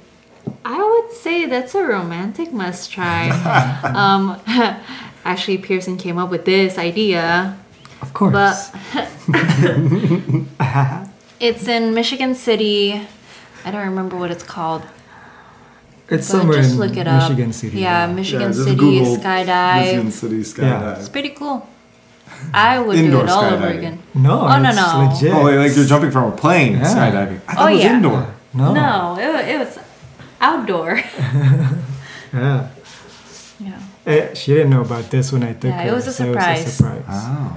I 0.63 0.77
would 0.77 1.15
say 1.17 1.45
that's 1.45 1.73
a 1.75 1.83
romantic 1.83 2.53
must 2.53 2.91
try. 2.91 3.29
um, 3.83 4.39
actually, 5.25 5.57
Pearson 5.57 5.97
came 5.97 6.17
up 6.17 6.29
with 6.29 6.45
this 6.45 6.77
idea, 6.77 7.57
Of 8.01 8.13
course. 8.13 8.33
but 8.33 8.71
it's 11.39 11.67
in 11.67 11.93
Michigan 11.93 12.35
City. 12.35 13.01
I 13.65 13.71
don't 13.71 13.87
remember 13.87 14.15
what 14.15 14.31
it's 14.31 14.43
called. 14.43 14.83
it's 16.09 16.09
but 16.09 16.23
somewhere 16.23 16.57
just 16.61 16.73
in 16.73 16.79
look 16.79 16.95
it 16.97 17.07
up. 17.07 17.29
Michigan 17.29 17.53
City. 17.53 17.79
Yeah, 17.79 18.07
Michigan 18.07 18.51
just 18.53 18.63
City 18.63 18.75
Google 18.75 19.17
skydive. 19.17 19.81
Michigan 19.81 20.11
City 20.11 20.35
Yeah. 20.37 20.43
skydive. 20.43 20.99
It's 20.99 21.09
pretty 21.09 21.29
cool. 21.29 21.67
I 22.53 22.79
would 22.79 22.97
Indoor 22.97 23.21
do 23.21 23.27
it 23.27 23.31
all 23.31 23.43
over 23.45 23.67
again. 23.67 23.99
No, 24.13 24.41
Oh, 24.41 24.59
no, 24.59 24.69
it's 24.69 24.77
no. 24.77 25.09
legit. 25.09 25.33
Oh, 25.33 25.41
like 25.57 25.75
you're 25.75 25.85
jumping 25.85 26.11
from 26.11 26.31
a 26.31 26.35
plane 26.35 26.73
Yeah. 26.73 26.83
skydiving. 26.93 27.39
I 27.47 27.53
thought 27.55 27.65
Oh, 27.65 27.67
it 27.67 27.73
was 27.75 27.83
yeah. 27.83 27.95
indoor. 27.95 28.27
No. 28.53 28.73
No, 28.73 29.17
it, 29.19 29.47
it 29.49 29.59
was 29.59 29.79
outdoor. 30.41 31.01
Yeah. 32.33 32.67
yeah. 33.59 33.79
Eh, 34.05 34.33
she 34.35 34.53
didn't 34.53 34.69
know 34.69 34.81
about 34.81 35.09
this 35.09 35.31
when 35.31 35.43
I 35.43 35.53
took 35.53 35.71
Yeah, 35.71 35.81
her. 35.83 35.89
it 35.89 35.93
was 35.93 36.07
a 36.07 36.13
so 36.13 36.25
surprise. 36.25 36.73
surprise. 36.73 37.03
Oh, 37.09 37.53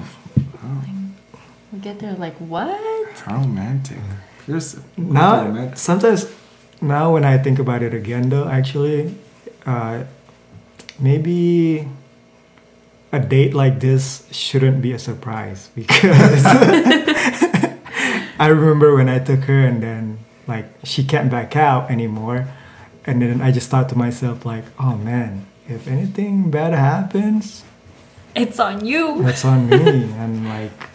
We 1.72 1.78
get 1.78 1.98
there 2.00 2.14
like, 2.14 2.34
what? 2.36 2.78
how 3.24 3.38
romantic. 3.38 3.98
Here's 4.46 4.78
now 4.96 5.44
romantic. 5.46 5.76
sometimes 5.78 6.26
now 6.80 7.12
when 7.12 7.24
i 7.24 7.36
think 7.36 7.58
about 7.58 7.82
it 7.82 7.92
again 7.92 8.30
though 8.30 8.48
actually 8.48 9.14
uh, 9.66 10.04
maybe 10.98 11.86
a 13.12 13.20
date 13.20 13.52
like 13.52 13.80
this 13.80 14.24
shouldn't 14.32 14.80
be 14.80 14.92
a 14.92 14.98
surprise 14.98 15.68
because 15.76 16.42
i 18.40 18.46
remember 18.48 18.94
when 18.96 19.08
i 19.10 19.18
took 19.18 19.40
her 19.44 19.60
and 19.66 19.82
then 19.82 20.18
like 20.46 20.64
she 20.84 21.04
can't 21.04 21.30
back 21.30 21.54
out 21.54 21.90
anymore 21.90 22.48
and 23.04 23.20
then 23.20 23.42
i 23.42 23.50
just 23.52 23.68
thought 23.68 23.88
to 23.90 23.98
myself 23.98 24.46
like 24.46 24.64
oh 24.80 24.96
man 24.96 25.44
if 25.68 25.86
anything 25.86 26.50
bad 26.50 26.72
happens 26.72 27.62
It's 28.34 28.58
on 28.58 28.86
you. 28.86 29.22
that's 29.22 29.44
on 29.44 29.68
me 29.68 29.76
and 30.16 30.48
like 30.48 30.72
it's 30.72 30.89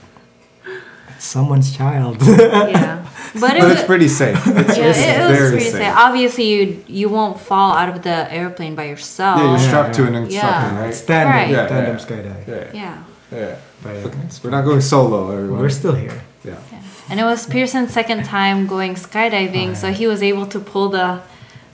someone's 1.19 1.75
child 1.75 2.17
yeah. 2.21 3.01
But, 3.39 3.57
it 3.57 3.59
But 3.61 3.69
was, 3.69 3.71
it's 3.79 3.83
pretty 3.83 4.07
safe. 4.07 4.37
It's, 4.47 4.77
yeah, 4.77 4.85
it's 4.89 4.99
it, 4.99 5.19
it 5.19 5.27
was 5.29 5.37
very 5.37 5.49
pretty 5.51 5.65
safe. 5.65 5.81
safe. 5.81 5.93
Obviously, 6.07 6.45
you 6.53 6.83
you 6.87 7.09
won't 7.09 7.37
fall 7.39 7.73
out 7.73 7.89
of 7.89 8.01
the 8.01 8.17
airplane 8.31 8.75
by 8.75 8.85
yourself. 8.93 9.37
Yeah, 9.39 9.43
you're 9.49 9.57
Yeah, 9.59 9.67
strapped 9.67 9.93
to 9.95 10.03
an 10.07 10.15
instructor, 10.15 10.67
Yeah. 10.75 10.79
right? 10.81 10.93
Tandem, 11.07 11.33
Right. 11.35 11.49
Yeah, 11.55 11.67
tandem 11.67 11.97
yeah. 11.97 12.05
skydive. 12.05 12.47
Yeah, 12.47 12.81
Yeah. 12.81 12.97
yeah. 13.39 13.55
But, 13.83 13.95
Okay, 14.07 14.19
We're 14.41 14.51
not 14.57 14.63
going 14.69 14.79
solo, 14.81 15.19
everyone. 15.35 15.59
We're 15.59 15.69
still 15.81 15.95
here. 15.95 16.21
yeah. 16.45 16.55
yeah. 16.71 16.81
And 17.09 17.19
it 17.19 17.25
was 17.31 17.45
Pearson's 17.45 17.91
second 17.91 18.23
time 18.23 18.67
going 18.67 18.93
skydiving, 18.95 19.71
Oh, 19.71 19.81
so 19.81 19.85
he 19.91 20.07
was 20.07 20.21
able 20.23 20.45
to 20.55 20.59
pull 20.71 20.87
the 20.89 21.07
uh, 21.07 21.19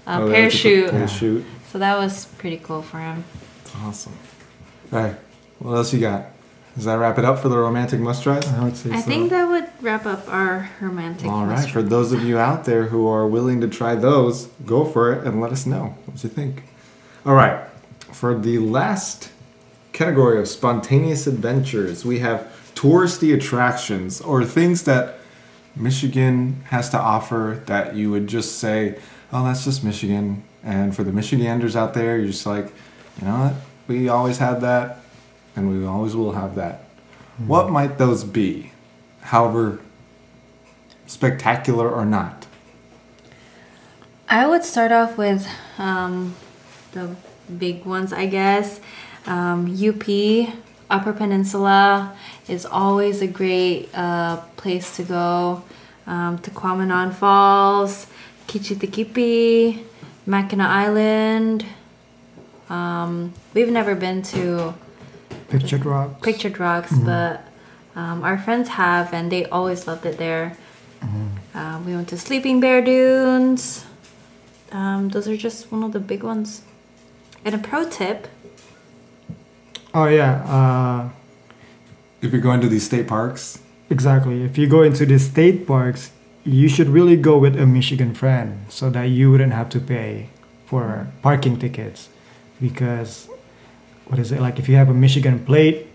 Oh, 0.07 0.09
they 0.09 0.09
had 0.09 0.17
to 0.17 0.23
put 0.25 0.33
parachute. 0.35 0.89
Parachute. 0.91 1.45
So 1.71 1.77
that 1.79 1.95
was 2.03 2.25
pretty 2.39 2.57
cool 2.57 2.81
for 2.81 2.97
him. 2.99 3.23
Awesome. 3.85 4.13
All 4.91 4.99
right. 5.03 5.15
What 5.59 5.75
else 5.75 5.93
you 5.93 5.99
got? 5.99 6.25
Does 6.75 6.85
that 6.85 6.95
wrap 6.95 7.17
it 7.17 7.25
up 7.25 7.39
for 7.39 7.49
the 7.49 7.57
romantic 7.57 7.99
must 7.99 8.23
tries? 8.23 8.47
I 8.47 8.63
would 8.63 8.77
say 8.77 8.91
I 8.91 9.01
so. 9.01 9.07
think 9.07 9.29
that 9.31 9.49
would 9.49 9.67
wrap 9.81 10.05
up 10.05 10.27
our 10.29 10.69
romantic. 10.79 11.27
All 11.29 11.45
right. 11.45 11.55
mystery. 11.55 11.71
For 11.71 11.83
those 11.83 12.13
of 12.13 12.23
you 12.23 12.37
out 12.37 12.63
there 12.63 12.85
who 12.85 13.07
are 13.07 13.27
willing 13.27 13.59
to 13.61 13.67
try 13.67 13.95
those, 13.95 14.45
go 14.65 14.85
for 14.85 15.11
it 15.13 15.27
and 15.27 15.41
let 15.41 15.51
us 15.51 15.65
know 15.65 15.95
what 16.05 16.23
you 16.23 16.29
think. 16.29 16.63
All 17.25 17.33
right. 17.35 17.67
For 18.13 18.37
the 18.37 18.59
last 18.59 19.31
category 19.91 20.39
of 20.39 20.47
spontaneous 20.47 21.27
adventures, 21.27 22.05
we 22.05 22.19
have 22.19 22.51
touristy 22.73 23.33
attractions 23.33 24.21
or 24.21 24.45
things 24.45 24.83
that 24.83 25.17
Michigan 25.75 26.61
has 26.69 26.89
to 26.89 26.99
offer 26.99 27.61
that 27.65 27.95
you 27.95 28.11
would 28.11 28.27
just 28.27 28.59
say, 28.59 28.97
oh, 29.33 29.43
that's 29.43 29.65
just 29.65 29.83
Michigan. 29.83 30.43
And 30.63 30.95
for 30.95 31.03
the 31.03 31.11
Michiganders 31.11 31.75
out 31.75 31.93
there, 31.93 32.17
you're 32.17 32.27
just 32.27 32.45
like, 32.45 32.71
you 33.19 33.27
know 33.27 33.45
what? 33.45 33.53
We 33.87 34.07
always 34.07 34.37
had 34.37 34.61
that 34.61 35.00
and 35.55 35.69
we 35.69 35.85
always 35.85 36.15
will 36.15 36.33
have 36.33 36.55
that. 36.55 36.85
What 37.37 37.69
might 37.69 37.97
those 37.97 38.23
be? 38.23 38.71
However, 39.21 39.79
spectacular 41.07 41.89
or 41.89 42.05
not. 42.05 42.45
I 44.29 44.47
would 44.47 44.63
start 44.63 44.91
off 44.91 45.17
with 45.17 45.47
um, 45.77 46.35
the 46.93 47.15
big 47.57 47.85
ones, 47.85 48.13
I 48.13 48.27
guess. 48.27 48.79
Um, 49.25 49.75
UP, 49.75 50.07
Upper 50.89 51.13
Peninsula, 51.13 52.15
is 52.47 52.65
always 52.65 53.21
a 53.21 53.27
great 53.27 53.89
uh, 53.93 54.37
place 54.55 54.95
to 54.95 55.03
go. 55.03 55.63
Um, 56.07 56.39
Tahquamenon 56.39 57.13
Falls, 57.13 58.07
Kitch-iti-kipi, 58.47 59.83
Mackinac 60.25 60.69
Island. 60.69 61.65
Um, 62.69 63.33
we've 63.53 63.69
never 63.69 63.95
been 63.95 64.21
to 64.23 64.73
Pictured 65.51 65.85
Rock. 65.85 66.21
Pictured 66.21 66.59
Rocks, 66.59 66.93
but 66.97 67.47
um, 67.95 68.23
our 68.23 68.37
friends 68.37 68.69
have, 68.69 69.13
and 69.13 69.31
they 69.31 69.45
always 69.45 69.87
loved 69.87 70.05
it 70.05 70.17
there. 70.17 70.57
Um, 71.53 71.85
we 71.85 71.93
went 71.95 72.07
to 72.09 72.17
Sleeping 72.17 72.59
Bear 72.59 72.81
Dunes. 72.81 73.85
Um, 74.71 75.09
those 75.09 75.27
are 75.27 75.35
just 75.35 75.71
one 75.71 75.83
of 75.83 75.91
the 75.91 75.99
big 75.99 76.23
ones. 76.23 76.61
And 77.43 77.53
a 77.55 77.57
pro 77.57 77.89
tip 77.89 78.27
Oh 79.93 80.07
yeah, 80.07 80.39
uh, 80.47 81.09
If 82.21 82.31
you're 82.31 82.41
going 82.41 82.61
to 82.61 82.69
these 82.69 82.85
state 82.85 83.07
parks, 83.07 83.59
exactly. 83.89 84.43
If 84.43 84.57
you 84.57 84.67
go 84.67 84.83
into 84.83 85.05
the 85.05 85.19
state 85.19 85.67
parks, 85.67 86.11
you 86.45 86.69
should 86.69 86.87
really 86.87 87.17
go 87.17 87.37
with 87.37 87.59
a 87.59 87.65
Michigan 87.65 88.13
friend 88.13 88.65
so 88.69 88.89
that 88.89 89.09
you 89.11 89.29
wouldn't 89.31 89.51
have 89.51 89.67
to 89.69 89.79
pay 89.79 90.29
for 90.65 91.07
parking 91.21 91.59
tickets. 91.59 92.07
Because 92.61 93.27
what 94.11 94.19
is 94.19 94.31
it 94.31 94.39
like? 94.41 94.59
If 94.59 94.67
you 94.69 94.75
have 94.75 94.89
a 94.89 94.93
Michigan 95.05 95.39
plate, 95.49 95.87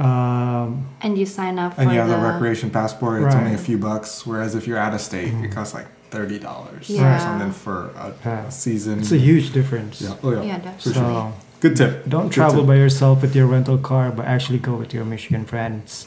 Um, 0.00 0.86
And 1.02 1.18
you 1.18 1.26
sign 1.26 1.58
up 1.58 1.74
for 1.74 1.80
And 1.80 1.90
you 1.92 1.98
have 1.98 2.08
the 2.08 2.16
the 2.16 2.22
recreation 2.32 2.70
passport. 2.70 3.16
It's 3.24 3.34
only 3.34 3.54
a 3.54 3.64
few 3.68 3.78
bucks. 3.78 4.24
Whereas 4.28 4.54
if 4.54 4.62
you're 4.68 4.78
out 4.86 4.94
of 4.94 5.00
state, 5.00 5.32
it 5.44 5.50
costs 5.56 5.74
like 5.74 5.88
thirty 6.14 6.38
dollars 6.38 6.84
Yeah. 6.88 7.02
or 7.16 7.18
something 7.26 7.50
for 7.64 7.76
a, 8.04 8.12
Yeah. 8.24 8.46
a 8.46 8.50
season. 8.52 8.94
it's 9.00 9.10
a 9.20 9.22
huge 9.30 9.46
difference. 9.58 9.94
yeah. 10.00 10.14
Oh 10.24 10.30
yeah. 10.30 10.42
Yeah, 10.50 10.58
For 10.58 10.64
definitely. 10.68 10.92
sure. 10.92 11.02
So 11.02 11.32
Good 11.64 11.74
tip. 11.80 11.92
don't 12.14 12.28
Good 12.28 12.32
travel 12.38 12.60
tip. 12.62 12.68
by 12.70 12.76
yourself 12.84 13.16
with 13.22 13.34
your 13.38 13.48
rental 13.54 13.78
car, 13.90 14.06
but 14.16 14.24
actually 14.34 14.60
go 14.70 14.74
with 14.82 14.90
your 14.96 15.04
Michigan 15.14 15.44
friends 15.52 16.06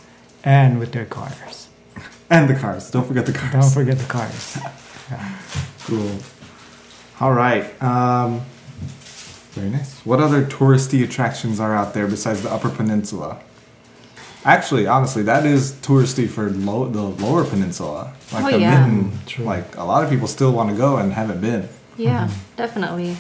and 0.60 0.80
with 0.80 0.92
their 0.96 1.06
cars. 1.18 1.68
And 2.30 2.48
the 2.52 2.56
cars. 2.56 2.84
Don't 2.96 3.06
forget 3.12 3.26
the 3.26 3.34
cars. 3.42 3.52
Don't 3.58 3.74
forget 3.80 3.98
the 4.04 4.10
cars. 4.18 4.58
Cool. 5.88 6.12
All 7.20 7.34
right. 7.34 7.66
Um, 7.84 8.42
very 9.52 9.70
nice. 9.70 10.00
What 10.06 10.20
other 10.20 10.44
touristy 10.46 11.04
attractions 11.04 11.60
are 11.60 11.76
out 11.76 11.94
there 11.94 12.08
besides 12.08 12.42
the 12.42 12.52
Upper 12.52 12.70
Peninsula? 12.70 13.40
Actually, 14.44 14.88
honestly, 14.88 15.22
that 15.24 15.46
is 15.46 15.74
touristy 15.74 16.28
for 16.28 16.50
low, 16.50 16.88
the 16.90 17.02
Lower 17.02 17.44
Peninsula. 17.46 18.14
Like 18.34 18.46
Oh, 18.46 18.52
the 18.52 18.60
yeah. 18.60 18.88
Mitten. 18.88 19.12
True. 19.28 19.46
Like 19.46 19.76
a 19.78 19.84
lot 19.84 20.04
of 20.04 20.10
people 20.10 20.28
still 20.28 20.52
want 20.52 20.70
to 20.72 20.76
go 20.76 20.98
and 20.98 21.14
haven't 21.14 21.42
been. 21.42 21.70
Yeah, 21.98 22.26
Mm-hmm. 22.28 22.56
definitely. 22.56 23.18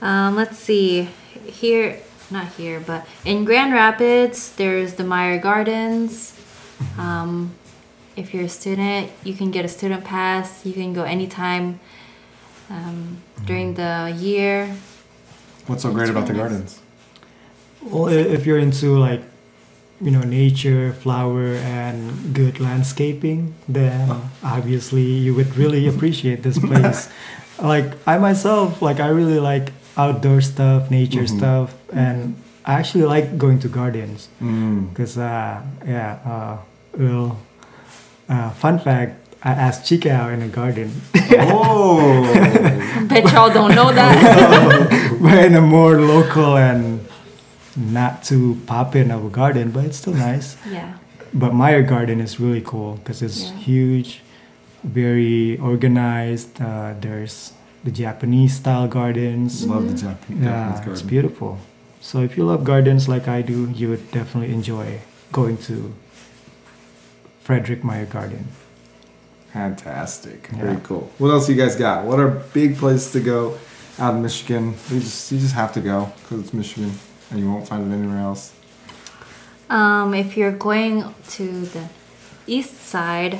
Um, 0.00 0.36
let's 0.36 0.58
see. 0.58 1.08
Here, 1.46 1.98
not 2.30 2.48
here, 2.52 2.78
but 2.78 3.06
in 3.24 3.44
Grand 3.44 3.72
Rapids, 3.72 4.52
there's 4.54 4.94
the 4.94 5.02
Meijer 5.02 5.42
Gardens. 5.42 6.32
Mm-hmm. 6.78 7.00
Um, 7.00 7.54
if 8.14 8.32
you're 8.32 8.44
a 8.44 8.48
student, 8.48 9.10
you 9.24 9.34
can 9.34 9.50
get 9.50 9.64
a 9.64 9.68
student 9.68 10.04
pass. 10.04 10.64
You 10.64 10.72
can 10.72 10.92
go 10.92 11.02
anytime 11.02 11.80
um, 12.70 13.18
during 13.44 13.74
the 13.74 14.14
year. 14.16 14.72
What's 15.66 15.82
so 15.82 15.92
great 15.92 16.10
about 16.10 16.26
the 16.26 16.34
gardens? 16.34 16.80
Well, 17.82 18.08
if 18.08 18.46
you're 18.46 18.58
into 18.58 18.98
like, 18.98 19.22
you 20.00 20.10
know, 20.10 20.22
nature, 20.22 20.92
flower, 20.92 21.54
and 21.56 22.34
good 22.34 22.60
landscaping, 22.60 23.54
then 23.68 24.10
obviously 24.42 25.02
you 25.02 25.34
would 25.34 25.56
really 25.56 25.86
appreciate 25.92 26.42
this 26.42 26.58
place. 26.58 27.08
like 27.58 27.92
I 28.06 28.18
myself, 28.18 28.82
like 28.82 29.00
I 29.00 29.08
really 29.08 29.38
like 29.40 29.72
outdoor 29.96 30.40
stuff, 30.40 30.90
nature 30.90 31.22
Mhm. 31.24 31.38
stuff, 31.38 31.74
and 31.92 32.34
I 32.64 32.74
actually 32.74 33.04
like 33.04 33.38
going 33.38 33.58
to 33.60 33.68
gardens 33.68 34.28
Mm. 34.42 34.90
because, 34.90 35.16
uh, 35.18 35.62
yeah, 35.86 36.18
uh, 36.26 36.56
little 36.96 37.38
uh, 38.28 38.50
fun 38.50 38.78
fact. 38.78 39.20
I 39.44 39.50
asked 39.52 39.84
Chica 39.86 40.10
out 40.10 40.32
in 40.32 40.40
a 40.42 40.48
garden, 40.48 40.90
Oh. 41.32 42.24
Bet 43.08 43.30
y'all 43.32 43.52
don't 43.52 43.74
know 43.74 43.92
that. 43.92 45.18
but 45.22 45.44
in 45.44 45.54
a 45.54 45.60
more 45.60 46.00
local 46.00 46.56
and 46.56 47.06
not 47.76 48.22
too 48.24 48.58
poppin' 48.66 49.10
of 49.10 49.24
a 49.26 49.28
garden, 49.28 49.70
but 49.70 49.84
it's 49.84 49.98
still 49.98 50.14
nice. 50.14 50.56
yeah. 50.70 50.94
But 51.34 51.52
Meijer 51.52 51.86
Garden 51.86 52.20
is 52.20 52.38
really 52.38 52.62
cool 52.62 52.94
because 53.02 53.20
it's 53.20 53.42
Yeah. 53.50 53.56
huge, 53.58 54.22
very 54.84 55.58
organized. 55.58 56.62
Uh, 56.62 56.94
there's 57.00 57.52
the 57.82 57.90
Japanese 57.90 58.54
style 58.54 58.86
gardens. 58.88 59.66
Love 59.66 59.90
the 59.90 59.98
Japanese, 59.98 60.44
Yeah, 60.44 60.72
Japanese 60.78 61.00
it's 61.00 61.02
beautiful. 61.02 61.58
So 62.00 62.20
if 62.22 62.36
you 62.38 62.44
love 62.46 62.62
gardens 62.64 63.08
like 63.08 63.26
I 63.28 63.42
do, 63.42 63.68
you 63.74 63.88
would 63.90 64.10
definitely 64.12 64.54
enjoy 64.54 65.00
going 65.32 65.56
to 65.68 65.92
Frederik 67.40 67.82
Meijer 67.82 68.08
Garden. 68.08 68.46
Fantastic. 69.54 70.48
Yeah. 70.50 70.62
Very 70.62 70.80
cool. 70.82 71.08
What 71.18 71.30
else 71.30 71.48
you 71.48 71.54
guys 71.54 71.76
got? 71.76 72.04
What 72.04 72.18
are 72.18 72.28
big 72.28 72.76
places 72.76 73.12
to 73.12 73.20
go 73.20 73.56
out 74.00 74.16
in 74.16 74.22
Michigan? 74.22 74.74
You 74.90 74.98
just 74.98 75.30
you 75.30 75.38
just 75.38 75.54
have 75.54 75.72
to 75.74 75.80
go 75.80 76.12
because 76.16 76.40
it's 76.40 76.52
Michigan 76.52 76.90
and 77.30 77.38
you 77.38 77.48
won't 77.48 77.68
find 77.68 77.86
it 77.86 77.94
anywhere 77.94 78.18
else. 78.18 78.52
Um, 79.70 80.12
if 80.12 80.36
you're 80.36 80.50
going 80.50 81.14
to 81.28 81.66
the 81.66 81.88
east 82.48 82.80
side 82.80 83.38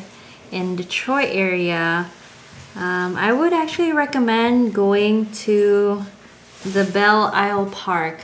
in 0.52 0.76
Detroit 0.76 1.30
area, 1.32 2.08
um, 2.76 3.16
I 3.16 3.32
would 3.32 3.52
actually 3.52 3.92
recommend 3.92 4.72
going 4.72 5.32
to 5.46 6.04
the 6.64 6.84
Belle 6.84 7.32
Isle 7.34 7.66
Park. 7.66 8.20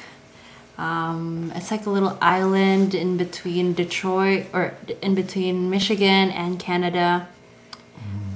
Um, 0.78 1.50
it's 1.56 1.72
like 1.72 1.86
a 1.86 1.90
little 1.90 2.16
island 2.20 2.94
in 2.94 3.16
between 3.16 3.74
Detroit 3.74 4.46
or 4.52 4.74
in 5.02 5.16
between 5.16 5.70
Michigan 5.70 6.30
and 6.30 6.56
Canada. 6.56 7.26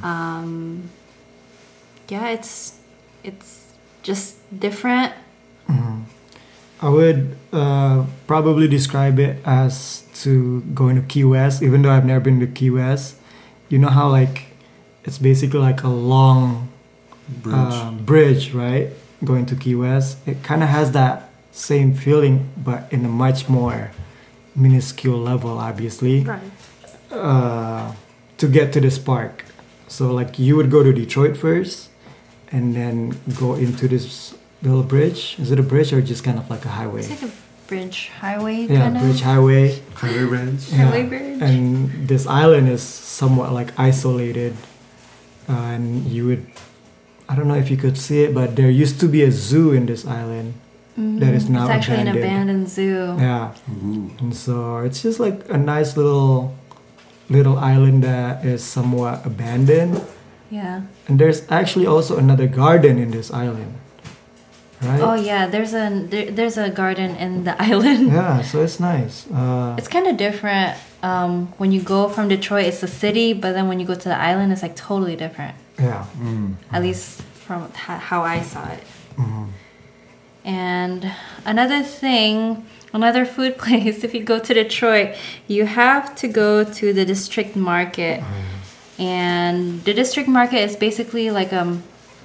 Um, 0.04 0.90
yeah, 2.08 2.28
it's 2.28 2.78
it's 3.24 3.72
just 4.02 4.36
different. 4.60 5.12
I 6.82 6.88
would 6.90 7.34
uh, 7.50 8.04
probably 8.26 8.68
describe 8.68 9.18
it 9.18 9.40
as 9.46 10.04
to 10.20 10.60
going 10.74 10.96
to 10.96 11.02
Key 11.02 11.24
West, 11.24 11.62
even 11.62 11.80
though 11.80 11.90
I've 11.90 12.04
never 12.04 12.20
been 12.20 12.40
to 12.40 12.46
Key 12.46 12.68
West. 12.68 13.16
You 13.70 13.78
know 13.78 13.88
how 13.88 14.10
like 14.10 14.48
it's 15.04 15.16
basically 15.16 15.60
like 15.60 15.82
a 15.82 15.88
long 15.88 16.68
Bridge. 17.40 17.54
uh, 17.56 17.90
bridge, 17.92 18.52
right? 18.52 18.90
Going 19.24 19.46
to 19.46 19.56
Key 19.56 19.74
West. 19.76 20.18
It 20.28 20.42
kind 20.42 20.62
of 20.62 20.68
has 20.68 20.92
that 20.92 21.30
same 21.52 21.94
feeling, 21.94 22.50
but 22.58 22.84
in 22.92 23.02
a 23.06 23.08
much 23.08 23.48
more 23.48 23.90
minuscule 24.54 25.16
level, 25.18 25.56
obviously, 25.58 26.20
Right. 26.24 26.42
uh, 27.10 27.92
to 28.36 28.46
get 28.46 28.74
to 28.74 28.80
this 28.80 28.98
park. 28.98 29.46
So, 29.88 30.12
like, 30.12 30.38
you 30.38 30.56
would 30.56 30.70
go 30.70 30.82
to 30.82 30.92
Detroit 30.92 31.36
first 31.36 31.88
and 32.50 32.74
then 32.74 33.16
go 33.38 33.54
into 33.54 33.86
this 33.88 34.34
little 34.62 34.82
bridge. 34.82 35.36
Is 35.38 35.50
it 35.50 35.58
a 35.58 35.62
bridge 35.62 35.92
or 35.92 36.00
just 36.02 36.24
kind 36.24 36.38
of 36.38 36.48
like 36.50 36.64
a 36.64 36.68
highway? 36.70 37.00
It's 37.00 37.10
like 37.10 37.22
a 37.30 37.32
bridge 37.66 38.10
highway 38.20 38.66
yeah, 38.66 38.80
kind 38.80 38.96
of. 38.96 39.02
bridge 39.02 39.20
highway. 39.20 39.80
Highway 39.94 40.26
Bridge. 40.26 40.70
Highway 40.70 41.02
bridge. 41.06 41.42
And 41.42 42.08
this 42.08 42.26
island 42.26 42.68
is 42.68 42.82
somewhat 42.82 43.52
like 43.52 43.78
isolated. 43.78 44.56
Uh, 45.48 45.52
and 45.52 46.06
you 46.06 46.26
would, 46.26 46.46
I 47.28 47.36
don't 47.36 47.48
know 47.48 47.54
if 47.56 47.70
you 47.70 47.76
could 47.76 47.98
see 47.98 48.22
it, 48.24 48.34
but 48.34 48.56
there 48.56 48.70
used 48.70 49.00
to 49.00 49.08
be 49.08 49.22
a 49.22 49.30
zoo 49.30 49.72
in 49.72 49.86
this 49.86 50.06
island. 50.06 50.54
that 50.96 51.34
is 51.34 51.48
now 51.50 51.64
It's 51.64 51.70
actually 51.70 51.96
an 51.98 52.08
abandoned. 52.08 52.24
abandoned 52.24 52.68
zoo. 52.68 53.16
Yeah. 53.18 53.54
Ooh. 53.70 54.10
And 54.20 54.34
so 54.34 54.78
it's 54.78 55.02
just 55.02 55.18
like 55.20 55.44
a 55.50 55.58
nice 55.58 55.96
little 55.96 56.54
little 57.28 57.58
island 57.58 58.02
that 58.04 58.44
is 58.44 58.62
somewhat 58.64 59.24
abandoned. 59.26 60.00
Yeah. 60.50 60.82
And 61.08 61.18
there's 61.18 61.42
actually 61.50 61.86
also 61.86 62.16
another 62.16 62.46
garden 62.46 62.98
in 62.98 63.10
this 63.10 63.30
island. 63.32 63.74
Right? 64.82 65.00
Oh 65.00 65.14
yeah, 65.14 65.46
there's 65.46 65.72
a 65.72 65.88
there, 66.10 66.30
there's 66.30 66.58
a 66.58 66.68
garden 66.68 67.16
in 67.16 67.44
the 67.44 67.56
island. 67.70 68.12
Yeah, 68.12 68.42
so 68.42 68.62
it's 68.62 68.78
nice. 68.78 69.24
Uh, 69.32 69.74
It's 69.78 69.88
kind 69.88 70.06
of 70.06 70.16
different. 70.16 70.76
Um, 71.02 71.52
when 71.58 71.72
you 71.72 71.80
go 71.80 72.08
from 72.08 72.28
Detroit, 72.28 72.64
it's 72.66 72.82
a 72.82 72.88
city, 72.88 73.32
but 73.32 73.52
then 73.52 73.68
when 73.68 73.80
you 73.80 73.86
go 73.86 73.94
to 73.94 74.08
the 74.08 74.16
island, 74.16 74.52
it's 74.52 74.62
like 74.62 74.76
totally 74.76 75.16
different. 75.16 75.54
yeah. 75.78 76.04
Mm. 76.20 76.54
At 76.72 76.82
least 76.82 77.22
from 77.44 77.70
how 77.76 78.22
I 78.22 78.40
saw 78.42 78.64
it. 78.72 78.80
Mhm. 79.16 79.48
And 80.44 81.12
another 81.46 81.82
thing, 81.82 82.64
another 82.94 83.26
food 83.26 83.58
place, 83.64 84.02
if 84.02 84.14
you 84.14 84.22
go 84.24 84.38
to 84.38 84.54
Detroit, 84.54 85.16
you 85.46 85.66
have 85.66 86.14
to 86.16 86.28
go 86.28 86.64
to 86.64 86.92
the 86.94 87.04
district 87.04 87.54
market. 87.56 88.20
Mm. 88.20 88.44
And 88.96 89.84
the 89.84 89.92
district 89.92 90.28
market 90.28 90.60
is 90.60 90.76
basically 90.76 91.30
like 91.30 91.52
um 91.52 91.82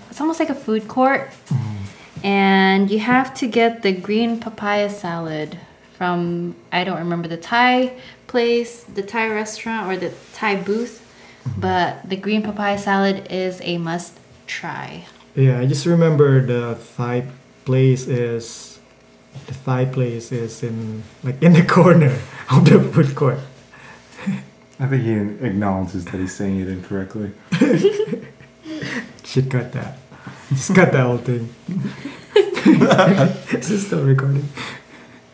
it's 0.09 0.21
almost 0.21 0.39
like 0.39 0.49
a 0.49 0.55
food 0.55 0.87
court. 0.87 1.31
Mm. 1.47 1.75
And 2.23 2.91
you 2.91 2.99
have 2.99 3.33
to 3.35 3.47
get 3.47 3.81
the 3.81 3.91
green 3.91 4.39
papaya 4.39 4.89
salad 4.89 5.57
from 5.97 6.55
I 6.71 6.83
don't 6.83 6.99
remember 6.99 7.27
the 7.27 7.37
Thai 7.37 7.93
place, 8.27 8.83
the 8.83 9.01
Thai 9.01 9.29
restaurant 9.29 9.91
or 9.91 9.97
the 9.97 10.13
Thai 10.33 10.55
booth, 10.55 11.01
mm-hmm. 11.43 11.59
but 11.59 12.07
the 12.07 12.15
green 12.15 12.43
papaya 12.43 12.77
salad 12.77 13.27
is 13.31 13.59
a 13.63 13.77
must 13.79 14.19
try. 14.45 15.05
Yeah, 15.35 15.59
I 15.59 15.65
just 15.65 15.85
remember 15.85 16.45
the 16.45 16.77
Thai 16.95 17.25
place 17.65 18.07
is 18.07 18.68
the 19.47 19.53
Thai 19.65 19.85
place 19.85 20.31
is 20.31 20.63
in 20.63 21.03
like 21.23 21.41
in 21.41 21.53
the 21.53 21.63
corner 21.63 22.17
of 22.51 22.65
the 22.65 22.79
food 22.81 23.15
court. 23.15 23.39
I 24.79 24.87
think 24.87 25.03
he 25.03 25.13
acknowledges 25.45 26.05
that 26.05 26.15
he's 26.15 26.35
saying 26.35 26.59
it 26.61 26.69
incorrectly. 26.69 27.31
Should 29.25 29.51
cut 29.51 29.71
that. 29.73 29.97
Just 30.49 30.73
cut 30.73 30.91
that 30.93 31.03
whole 31.05 31.17
thing. 31.17 31.53
Is 33.59 33.69
this 33.69 33.85
still 33.87 34.03
recording? 34.05 34.47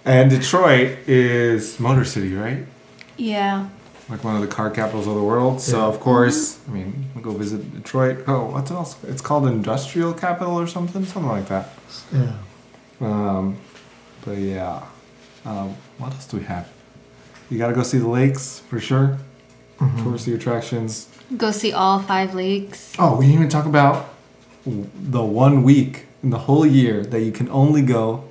And 0.03 0.29
Detroit 0.29 0.97
is 1.08 1.79
Motor 1.79 2.05
City, 2.05 2.34
right? 2.36 2.65
Yeah. 3.17 3.69
Like 4.10 4.23
one 4.23 4.36
of 4.36 4.41
the 4.41 4.47
car 4.47 4.69
capitals 4.69 5.08
of 5.08 5.15
the 5.15 5.23
world. 5.23 5.62
So 5.62 5.77
Yeah. 5.79 5.86
of 5.86 5.99
course, 5.99 6.60
I 6.67 6.71
mean, 6.71 7.05
we'll 7.15 7.23
go 7.23 7.31
visit 7.31 7.73
Detroit. 7.73 8.23
Oh, 8.27 8.45
what's 8.51 8.69
else? 8.71 8.95
It's 9.08 9.21
called 9.21 9.47
industrial 9.47 10.13
capital 10.13 10.60
or 10.60 10.67
something, 10.67 11.05
something 11.05 11.31
like 11.31 11.47
that. 11.47 11.69
Yeah. 12.13 12.34
Um, 13.01 13.58
but 14.25 14.38
yeah, 14.38 14.81
um, 15.45 15.75
what 15.97 16.11
else 16.13 16.25
do 16.25 16.38
we 16.38 16.43
have? 16.43 16.67
You 17.49 17.57
gotta 17.57 17.73
go 17.73 17.83
see 17.83 17.99
the 17.99 18.07
lakes 18.07 18.59
for 18.69 18.79
sure. 18.79 19.17
Mm-hmm. 19.79 20.07
Touristy 20.07 20.33
attractions. 20.35 21.09
Go 21.38 21.51
see 21.51 21.71
all 21.73 21.99
five 21.99 22.33
lakes. 22.33 22.93
Oh, 22.97 23.17
we 23.17 23.25
didn't 23.25 23.35
even 23.39 23.49
talk 23.49 23.65
about 23.65 24.13
the 24.65 25.23
one 25.23 25.63
week 25.63 26.05
in 26.23 26.29
the 26.31 26.39
whole 26.39 26.65
year 26.65 27.03
that 27.05 27.21
you 27.21 27.31
can 27.31 27.49
only 27.49 27.81
go. 27.81 28.23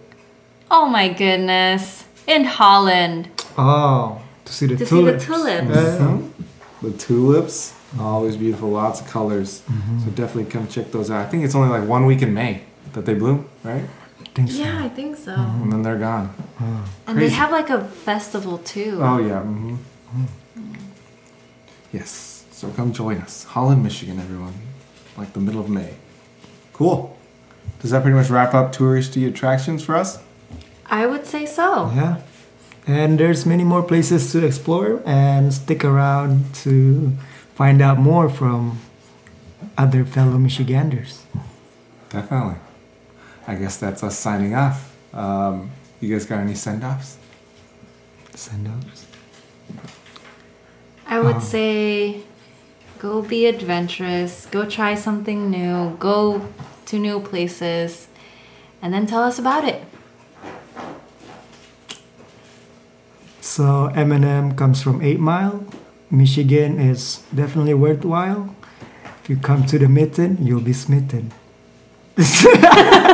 Oh 0.70 0.86
my 0.86 1.08
goodness. 1.12 2.04
In 2.26 2.44
Holland. 2.44 3.28
Oh, 3.56 4.20
to 4.46 4.52
see 4.52 4.66
the 4.66 4.76
tulips. 4.84 4.90
To 4.90 4.96
see 4.96 5.04
the 5.04 5.18
tulips. 5.36 5.66
tulips. 5.66 5.76
Yeah. 5.76 5.98
Mhm. 6.06 6.30
The 6.82 6.90
tulips, 6.92 7.74
always 8.00 8.36
beautiful, 8.36 8.70
lots 8.70 9.00
of 9.00 9.06
colors. 9.06 9.62
Mm-hmm. 9.70 10.00
So 10.00 10.10
definitely 10.10 10.50
come 10.50 10.66
check 10.68 10.90
those 10.90 11.10
out. 11.10 11.24
I 11.26 11.28
think 11.30 11.44
it's 11.44 11.54
only 11.54 11.68
like 11.68 11.88
one 11.88 12.04
week 12.06 12.22
in 12.22 12.34
May 12.34 12.62
that 12.94 13.06
they 13.06 13.14
bloom, 13.14 13.48
right? 13.62 13.84
I 14.20 14.24
think 14.34 14.50
so. 14.50 14.58
Yeah, 14.58 14.84
I 14.84 14.88
think 14.88 15.16
so. 15.16 15.34
And 15.34 15.72
then 15.72 15.82
they're 15.82 15.98
gone. 15.98 16.34
Oh. 16.60 16.84
And 17.06 17.18
they 17.18 17.28
have 17.30 17.50
like 17.50 17.70
a 17.70 17.84
festival 17.84 18.58
too. 18.58 18.98
Oh 19.02 19.18
yeah. 19.18 19.40
hmm 19.40 19.76
Yes. 21.92 22.44
So 22.50 22.70
come 22.70 22.92
join 22.92 23.18
us, 23.18 23.44
Holland, 23.44 23.82
Michigan, 23.82 24.18
everyone. 24.18 24.54
Like 25.16 25.32
the 25.32 25.40
middle 25.40 25.60
of 25.60 25.68
May. 25.68 25.94
Cool. 26.72 27.16
Does 27.80 27.90
that 27.90 28.02
pretty 28.02 28.16
much 28.16 28.30
wrap 28.30 28.54
up 28.54 28.72
touristy 28.74 29.28
attractions 29.28 29.84
for 29.84 29.94
us? 29.94 30.18
I 30.86 31.06
would 31.06 31.26
say 31.26 31.46
so. 31.46 31.90
Yeah. 31.94 32.20
And 32.86 33.18
there's 33.18 33.46
many 33.46 33.64
more 33.64 33.82
places 33.82 34.30
to 34.32 34.44
explore 34.44 35.02
and 35.06 35.52
stick 35.52 35.84
around 35.84 36.54
to 36.56 37.12
find 37.54 37.80
out 37.80 37.98
more 37.98 38.28
from 38.28 38.80
other 39.78 40.04
fellow 40.04 40.38
Michiganders. 40.38 41.24
Definitely. 42.10 42.56
I 43.46 43.54
guess 43.56 43.76
that's 43.76 44.02
us 44.02 44.18
signing 44.18 44.54
off. 44.54 44.94
Um, 45.12 45.70
you 46.00 46.12
guys 46.12 46.24
got 46.26 46.40
any 46.40 46.54
send 46.54 46.82
offs? 46.84 47.18
Send 48.34 48.66
offs? 48.68 49.06
I 51.06 51.20
would 51.20 51.36
Um, 51.36 51.40
say 51.40 52.22
go 52.98 53.20
be 53.22 53.46
adventurous, 53.46 54.46
go 54.50 54.64
try 54.64 54.94
something 54.94 55.50
new, 55.50 55.96
go 55.98 56.48
to 56.86 56.98
new 56.98 57.20
places, 57.20 58.08
and 58.80 58.92
then 58.94 59.06
tell 59.06 59.22
us 59.22 59.38
about 59.38 59.64
it. 59.64 59.84
So 63.40 63.90
Eminem 63.94 64.56
comes 64.56 64.82
from 64.82 65.02
Eight 65.02 65.20
Mile. 65.20 65.64
Michigan 66.10 66.78
is 66.80 67.20
definitely 67.34 67.74
worthwhile. 67.74 68.54
If 69.22 69.28
you 69.30 69.36
come 69.36 69.64
to 69.66 69.78
the 69.78 69.88
mitten, 69.88 70.38
you'll 70.40 70.60
be 70.60 70.72
smitten. 70.72 71.32